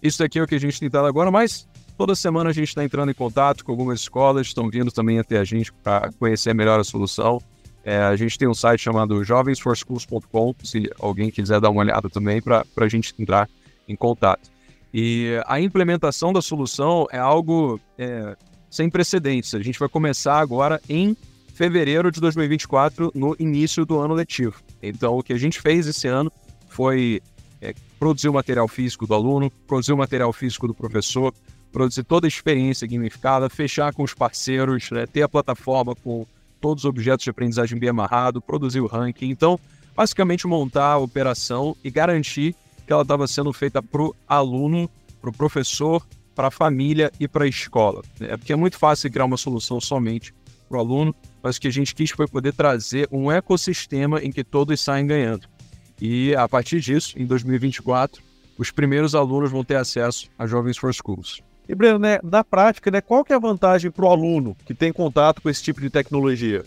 isso 0.02 0.24
aqui 0.24 0.40
é 0.40 0.44
o 0.44 0.48
que 0.48 0.56
a 0.56 0.60
gente 0.60 0.80
tem 0.80 0.90
dado 0.90 1.08
agora, 1.08 1.30
mas 1.30 1.68
toda 1.98 2.16
semana 2.16 2.50
a 2.50 2.54
gente 2.54 2.70
está 2.70 2.84
entrando 2.84 3.12
em 3.12 3.16
contato 3.16 3.64
com 3.64 3.72
algumas 3.72 4.02
escolas, 4.02 4.48
estão 4.48 4.70
vindo 4.70 4.92
também 4.92 5.20
até 5.20 5.38
a 5.38 5.44
gente 5.44 5.72
para 5.72 6.12
conhecer 6.20 6.54
melhor 6.54 6.80
a 6.80 6.84
solução. 6.84 7.42
É, 7.86 8.00
a 8.00 8.16
gente 8.16 8.36
tem 8.38 8.48
um 8.48 8.54
site 8.54 8.82
chamado 8.82 9.24
jovensforschools.com, 9.24 10.56
se 10.64 10.90
alguém 11.00 11.30
quiser 11.30 11.62
dar 11.62 11.70
uma 11.70 11.82
olhada 11.82 12.10
também, 12.10 12.42
para 12.42 12.66
a 12.78 12.88
gente 12.88 13.14
entrar 13.20 13.48
em 13.88 13.96
contato. 13.96 14.50
E 14.92 15.40
a 15.46 15.62
implementação 15.62 16.34
da 16.34 16.42
solução 16.42 17.06
é 17.12 17.20
algo 17.20 17.80
é, 17.96 18.36
sem 18.72 18.90
precedentes. 18.90 19.54
A 19.54 19.62
gente 19.62 19.78
vai 19.78 19.88
começar 19.88 20.40
agora 20.40 20.82
em 20.90 21.16
fevereiro 21.54 22.12
de 22.12 22.20
2024, 22.20 23.12
no 23.14 23.36
início 23.40 23.86
do 23.86 24.00
ano 24.00 24.16
letivo. 24.16 24.56
Então, 24.82 25.18
o 25.18 25.22
que 25.22 25.32
a 25.32 25.38
gente 25.38 25.62
fez 25.62 25.86
esse 25.86 26.08
ano 26.08 26.32
foi 26.68 27.22
é, 27.62 27.74
produzir 28.00 28.30
o 28.30 28.34
material 28.34 28.68
físico 28.68 29.06
do 29.06 29.14
aluno, 29.14 29.52
produzir 29.68 29.94
o 29.94 29.98
material 29.98 30.34
físico 30.34 30.68
do 30.68 30.74
professor, 30.74 31.34
produzir 31.72 32.04
toda 32.04 32.26
a 32.26 32.30
experiência 32.30 32.88
gamificada, 32.88 33.48
fechar 33.48 33.94
com 33.94 34.04
os 34.04 34.14
parceiros, 34.14 34.90
né, 34.92 35.06
ter 35.06 35.22
a 35.22 35.30
plataforma 35.30 35.96
com 35.96 36.26
todos 36.60 36.84
os 36.84 36.90
objetos 36.90 37.24
de 37.24 37.30
aprendizagem 37.30 37.78
bem 37.78 37.90
amarrado, 37.90 38.42
produzir 38.42 38.82
o 38.82 38.88
ranking. 38.88 39.30
Então, 39.30 39.60
basicamente 39.96 40.48
montar 40.48 40.94
a 40.94 40.98
operação 40.98 41.76
e 41.84 41.90
garantir 41.90 42.56
que 42.86 42.94
ela 42.94 43.02
estava 43.02 43.28
sendo 43.28 43.52
feita 43.54 43.82
para 43.82 44.02
o 44.02 44.16
aluno, 44.28 44.90
para 45.22 45.30
o 45.30 45.34
professor 45.34 46.04
para 46.36 46.50
a 46.50 46.52
família 46.52 47.12
e 47.20 47.28
para 47.28 47.46
a 47.46 47.48
escola. 47.48 48.04
É 48.20 48.36
porque 48.36 48.54
é 48.54 48.56
muito 48.56 48.78
fácil 48.78 49.10
criar 49.10 49.26
uma 49.26 49.38
solução 49.38 49.80
somente 49.80 50.36
para 50.68 50.78
o 50.78 50.80
aluno, 50.82 51.16
mas 51.42 51.56
o 51.56 51.62
que 51.62 51.68
a 51.68 51.72
gente 51.72 51.96
quis 51.96 52.12
foi 52.12 52.28
poder 52.28 52.54
trazer 52.54 53.08
um 53.12 53.32
ecossistema 53.32 54.22
em 54.22 54.32
que 54.32 54.44
todos 54.44 54.82
saem 54.82 55.08
ganhando. 55.08 55.48
E 56.00 56.36
a 56.36 56.48
partir 56.48 56.82
disso, 56.82 57.18
em 57.18 57.26
2024, 57.26 58.22
os 58.58 58.70
primeiros 58.70 59.16
alunos 59.16 59.50
vão 59.50 59.64
ter 59.64 59.76
acesso 59.76 60.30
a 60.38 60.46
Jovens 60.46 60.78
for 60.78 60.94
Schools. 60.94 61.42
E 61.68 61.74
Breno, 61.74 61.98
né, 61.98 62.20
na 62.24 62.44
prática, 62.44 62.92
né, 62.92 63.02
qual 63.02 63.24
que 63.24 63.34
é 63.34 63.36
a 63.36 63.40
vantagem 63.40 63.90
para 63.90 64.06
o 64.06 64.10
aluno 64.10 64.56
que 64.66 64.74
tem 64.74 64.94
contato 64.94 65.42
com 65.42 65.50
esse 65.50 65.64
tipo 65.64 65.82
de 65.82 65.90
tecnologia? 65.90 66.64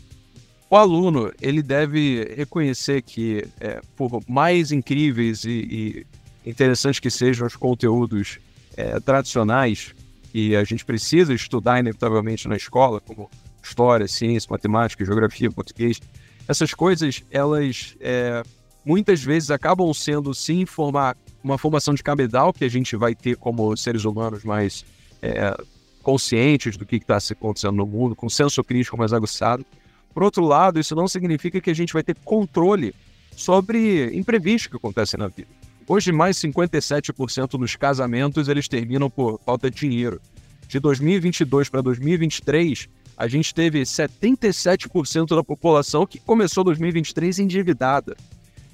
O 0.68 0.76
aluno 0.76 1.32
ele 1.40 1.62
deve 1.62 2.34
reconhecer 2.36 3.02
que, 3.02 3.46
é, 3.60 3.80
por 3.96 4.20
mais 4.28 4.70
incríveis 4.70 5.44
e, 5.44 6.04
e 6.44 6.50
interessantes 6.50 7.00
que 7.00 7.10
sejam 7.10 7.46
os 7.46 7.56
conteúdos 7.56 8.38
é, 8.76 9.00
tradicionais 9.00 9.94
que 10.30 10.54
a 10.54 10.64
gente 10.64 10.84
precisa 10.84 11.32
estudar 11.32 11.80
inevitavelmente 11.80 12.48
na 12.48 12.56
escola, 12.56 13.00
como 13.00 13.30
história, 13.62 14.06
ciência, 14.06 14.48
matemática, 14.50 15.04
geografia, 15.04 15.50
português, 15.50 16.00
essas 16.46 16.74
coisas, 16.74 17.22
elas 17.30 17.96
é, 18.00 18.42
muitas 18.84 19.22
vezes 19.22 19.50
acabam 19.50 19.92
sendo, 19.92 20.34
sim, 20.34 20.66
formar 20.66 21.16
uma 21.42 21.58
formação 21.58 21.94
de 21.94 22.02
cabedal 22.02 22.52
que 22.52 22.64
a 22.64 22.68
gente 22.68 22.96
vai 22.96 23.14
ter 23.14 23.36
como 23.36 23.76
seres 23.76 24.04
humanos 24.04 24.44
mais 24.44 24.84
é, 25.22 25.56
conscientes 26.02 26.76
do 26.76 26.86
que 26.86 26.96
está 26.96 27.18
acontecendo 27.30 27.76
no 27.76 27.86
mundo, 27.86 28.16
com 28.16 28.28
senso 28.28 28.62
crítico 28.64 28.96
mais 28.96 29.12
aguçado. 29.12 29.64
Por 30.12 30.22
outro 30.22 30.44
lado, 30.44 30.80
isso 30.80 30.94
não 30.94 31.06
significa 31.06 31.60
que 31.60 31.70
a 31.70 31.74
gente 31.74 31.92
vai 31.92 32.02
ter 32.02 32.16
controle 32.24 32.94
sobre 33.36 34.16
imprevistos 34.16 34.68
que 34.68 34.76
acontecem 34.76 35.18
na 35.18 35.28
vida. 35.28 35.48
Hoje, 35.86 36.12
mais 36.12 36.36
57% 36.36 37.58
dos 37.58 37.76
casamentos 37.76 38.48
eles 38.48 38.68
terminam 38.68 39.08
por 39.08 39.40
falta 39.44 39.70
de 39.70 39.78
dinheiro. 39.78 40.20
De 40.66 40.78
2022 40.78 41.70
para 41.70 41.80
2023, 41.80 42.88
a 43.16 43.26
gente 43.26 43.54
teve 43.54 43.82
77% 43.82 45.34
da 45.34 45.42
população 45.42 46.06
que 46.06 46.18
começou 46.18 46.62
2023 46.62 47.38
endividada. 47.38 48.16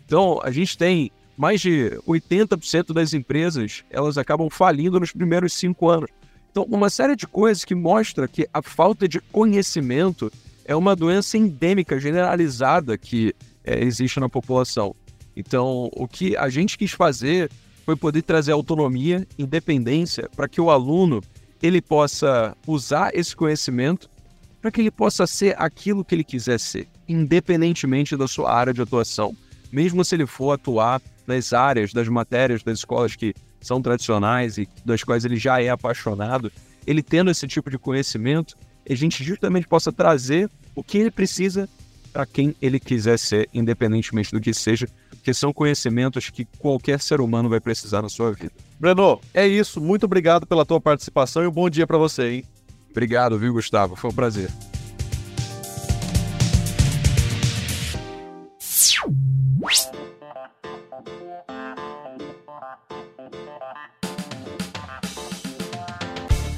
Então, 0.05 0.41
a 0.43 0.51
gente 0.51 0.77
tem 0.77 1.13
mais 1.37 1.61
de 1.61 1.91
80% 2.07 2.93
das 2.93 3.13
empresas, 3.13 3.85
elas 3.91 4.17
acabam 4.17 4.49
falindo 4.51 5.01
nos 5.01 5.13
primeiros 5.13 5.53
cinco 5.55 5.89
anos. 5.89 6.11
Então, 6.51 6.65
uma 6.71 6.89
série 6.89 7.17
de 7.17 7.27
coisas 7.27 7.65
que 7.65 7.75
mostra 7.75 8.29
que 8.29 8.49
a 8.53 8.63
falta 8.63 9.09
de 9.09 9.21
conhecimento 9.21 10.31
é 10.65 10.75
uma 10.75 10.95
doença 10.95 11.37
endêmica 11.37 11.99
generalizada 11.99 12.97
que 12.97 13.35
é, 13.65 13.83
existe 13.83 14.21
na 14.21 14.29
população. 14.29 14.95
Então, 15.37 15.91
o 15.93 16.07
que 16.07 16.37
a 16.37 16.49
gente 16.49 16.79
quis 16.79 16.93
fazer 16.93 17.51
foi 17.85 17.97
poder 17.97 18.23
trazer 18.23 18.53
autonomia, 18.53 19.27
independência, 19.39 20.29
para 20.35 20.49
que 20.49 20.61
o 20.61 20.71
aluno 20.71 21.21
ele 21.61 21.83
possa 21.83 22.57
usar 22.67 23.11
esse 23.15 23.35
conhecimento 23.35 24.09
para 24.61 24.71
que 24.71 24.81
ele 24.81 24.91
possa 24.91 25.27
ser 25.27 25.55
aquilo 25.59 26.05
que 26.05 26.15
ele 26.15 26.25
quiser 26.25 26.59
ser, 26.59 26.89
independentemente 27.07 28.17
da 28.17 28.27
sua 28.27 28.51
área 28.51 28.73
de 28.73 28.81
atuação. 28.81 29.37
Mesmo 29.71 30.05
se 30.05 30.15
ele 30.15 30.25
for 30.25 30.53
atuar 30.53 31.03
nas 31.27 31.53
áreas 31.53 31.93
das 31.93 32.09
matérias 32.09 32.63
das 32.63 32.79
escolas 32.79 33.17
que 33.17 33.35
são 33.61 33.81
tradicionais 33.81 34.59
e 34.59 34.69
das 34.85 35.03
quais 35.03 35.25
ele 35.25 35.37
já 35.37 35.61
é 35.61 35.71
apaixonado, 35.71 36.53
ele 36.87 37.03
tendo 37.03 37.31
esse 37.31 37.47
tipo 37.47 37.71
de 37.71 37.79
conhecimento, 37.79 38.57
a 38.89 38.95
gente 38.95 39.25
justamente 39.25 39.67
possa 39.67 39.91
trazer 39.93 40.51
o 40.75 40.83
que 40.83 40.99
ele 40.99 41.11
precisa 41.11 41.69
para 42.13 42.27
quem 42.27 42.55
ele 42.61 42.79
quiser 42.79 43.19
ser, 43.19 43.49
independentemente 43.53 44.31
do 44.31 44.41
que 44.41 44.55
seja, 44.55 44.87
que 45.23 45.35
são 45.35 45.53
conhecimentos 45.53 46.31
que 46.31 46.45
qualquer 46.59 47.01
ser 47.01 47.21
humano 47.21 47.49
vai 47.49 47.59
precisar 47.59 48.03
na 48.03 48.09
sua 48.09 48.33
vida. 48.33 48.53
Breno, 48.79 49.21
é 49.33 49.47
isso. 49.47 49.81
Muito 49.81 50.05
obrigado 50.05 50.47
pela 50.47 50.65
tua 50.65 50.81
participação 50.81 51.43
e 51.43 51.47
um 51.47 51.51
bom 51.51 51.69
dia 51.69 51.87
para 51.87 51.99
você, 51.99 52.31
hein? 52.31 52.45
Obrigado, 52.91 53.39
viu, 53.39 53.53
Gustavo? 53.53 53.97
Foi 53.97 54.11
um 54.11 54.15
prazer. 54.15 54.51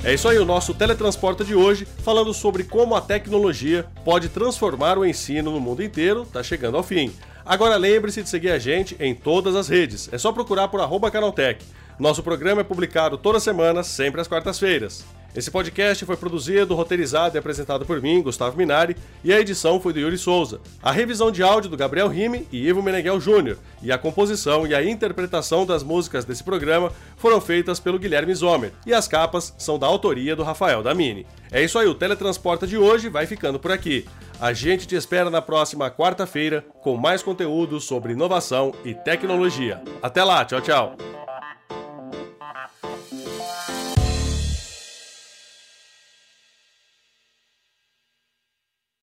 É 0.07 0.15
isso 0.15 0.29
aí, 0.29 0.39
o 0.39 0.45
nosso 0.45 0.73
Teletransporta 0.73 1.45
de 1.45 1.53
hoje, 1.53 1.85
falando 1.85 2.33
sobre 2.33 2.63
como 2.63 2.95
a 2.95 3.01
tecnologia 3.01 3.85
pode 4.05 4.29
transformar 4.29 4.97
o 4.97 5.05
ensino 5.05 5.51
no 5.51 5.59
mundo 5.59 5.83
inteiro, 5.83 6.23
está 6.23 6.45
chegando 6.45 6.77
ao 6.77 6.83
fim. 6.85 7.13
Agora 7.45 7.75
lembre-se 7.75 8.23
de 8.23 8.29
seguir 8.29 8.53
a 8.53 8.59
gente 8.61 8.97
em 9.01 9.17
todas 9.17 9.57
as 9.57 9.67
redes. 9.67 10.09
É 10.13 10.17
só 10.17 10.31
procurar 10.31 10.69
por 10.69 10.79
arroba 10.79 11.11
Canaltech. 11.11 11.67
Nosso 11.99 12.23
programa 12.23 12.61
é 12.61 12.65
publicado 12.65 13.19
toda 13.19 13.41
semana, 13.41 13.83
sempre 13.83 14.21
às 14.21 14.29
quartas-feiras. 14.29 15.05
Esse 15.37 15.51
podcast 15.51 16.03
foi 16.07 16.17
produzido, 16.17 16.75
roteirizado 16.75 17.37
e 17.37 17.39
apresentado 17.39 17.85
por 17.85 18.01
mim, 18.01 18.23
Gustavo 18.23 18.57
Minari, 18.57 18.97
e 19.23 19.35
a 19.35 19.39
edição 19.39 19.79
foi 19.79 19.93
do 19.93 20.01
Yuri 20.01 20.17
Souza. 20.17 20.63
A 20.83 20.91
revisão 20.91 21.31
de 21.31 21.43
áudio 21.43 21.69
do 21.69 21.77
Gabriel 21.77 22.09
Rime 22.09 22.49
e 22.51 22.67
Ivo 22.67 22.83
Meneghel 22.83 23.21
Júnior, 23.21 23.59
e 23.83 23.93
a 23.93 23.99
composição 23.99 24.67
e 24.67 24.75
a 24.75 24.83
interpretação 24.83 25.67
das 25.67 25.83
músicas 25.83 26.25
desse 26.25 26.43
programa 26.43 26.91
foram 27.19 27.39
feitas 27.39 27.79
pelo 27.79 27.99
Guilherme 27.99 28.35
Zomer, 28.35 28.73
e 28.87 28.95
as 28.95 29.07
capas 29.07 29.55
são 29.59 29.79
da 29.79 29.87
autoria 29.87 30.35
do 30.35 30.43
Rafael 30.43 30.83
Damini. 30.83 31.27
É 31.53 31.63
isso 31.63 31.79
aí, 31.79 31.87
o 31.87 31.95
Teletransporta 31.95 32.67
de 32.67 32.79
hoje 32.79 33.11
vai 33.11 33.27
ficando 33.27 33.59
por 33.59 33.71
aqui. 33.71 34.07
A 34.41 34.55
gente 34.55 34.87
te 34.87 34.97
espera 34.97 35.29
na 35.29 35.43
próxima 35.43 35.91
quarta-feira 35.91 36.65
com 36.81 36.97
mais 36.97 37.23
conteúdo 37.23 37.79
sobre 37.79 38.15
inovação 38.15 38.75
e 38.83 38.95
tecnologia. 38.95 39.83
Até 40.03 40.25
lá, 40.25 40.47
tchau, 40.47 40.63
tchau. 40.63 40.97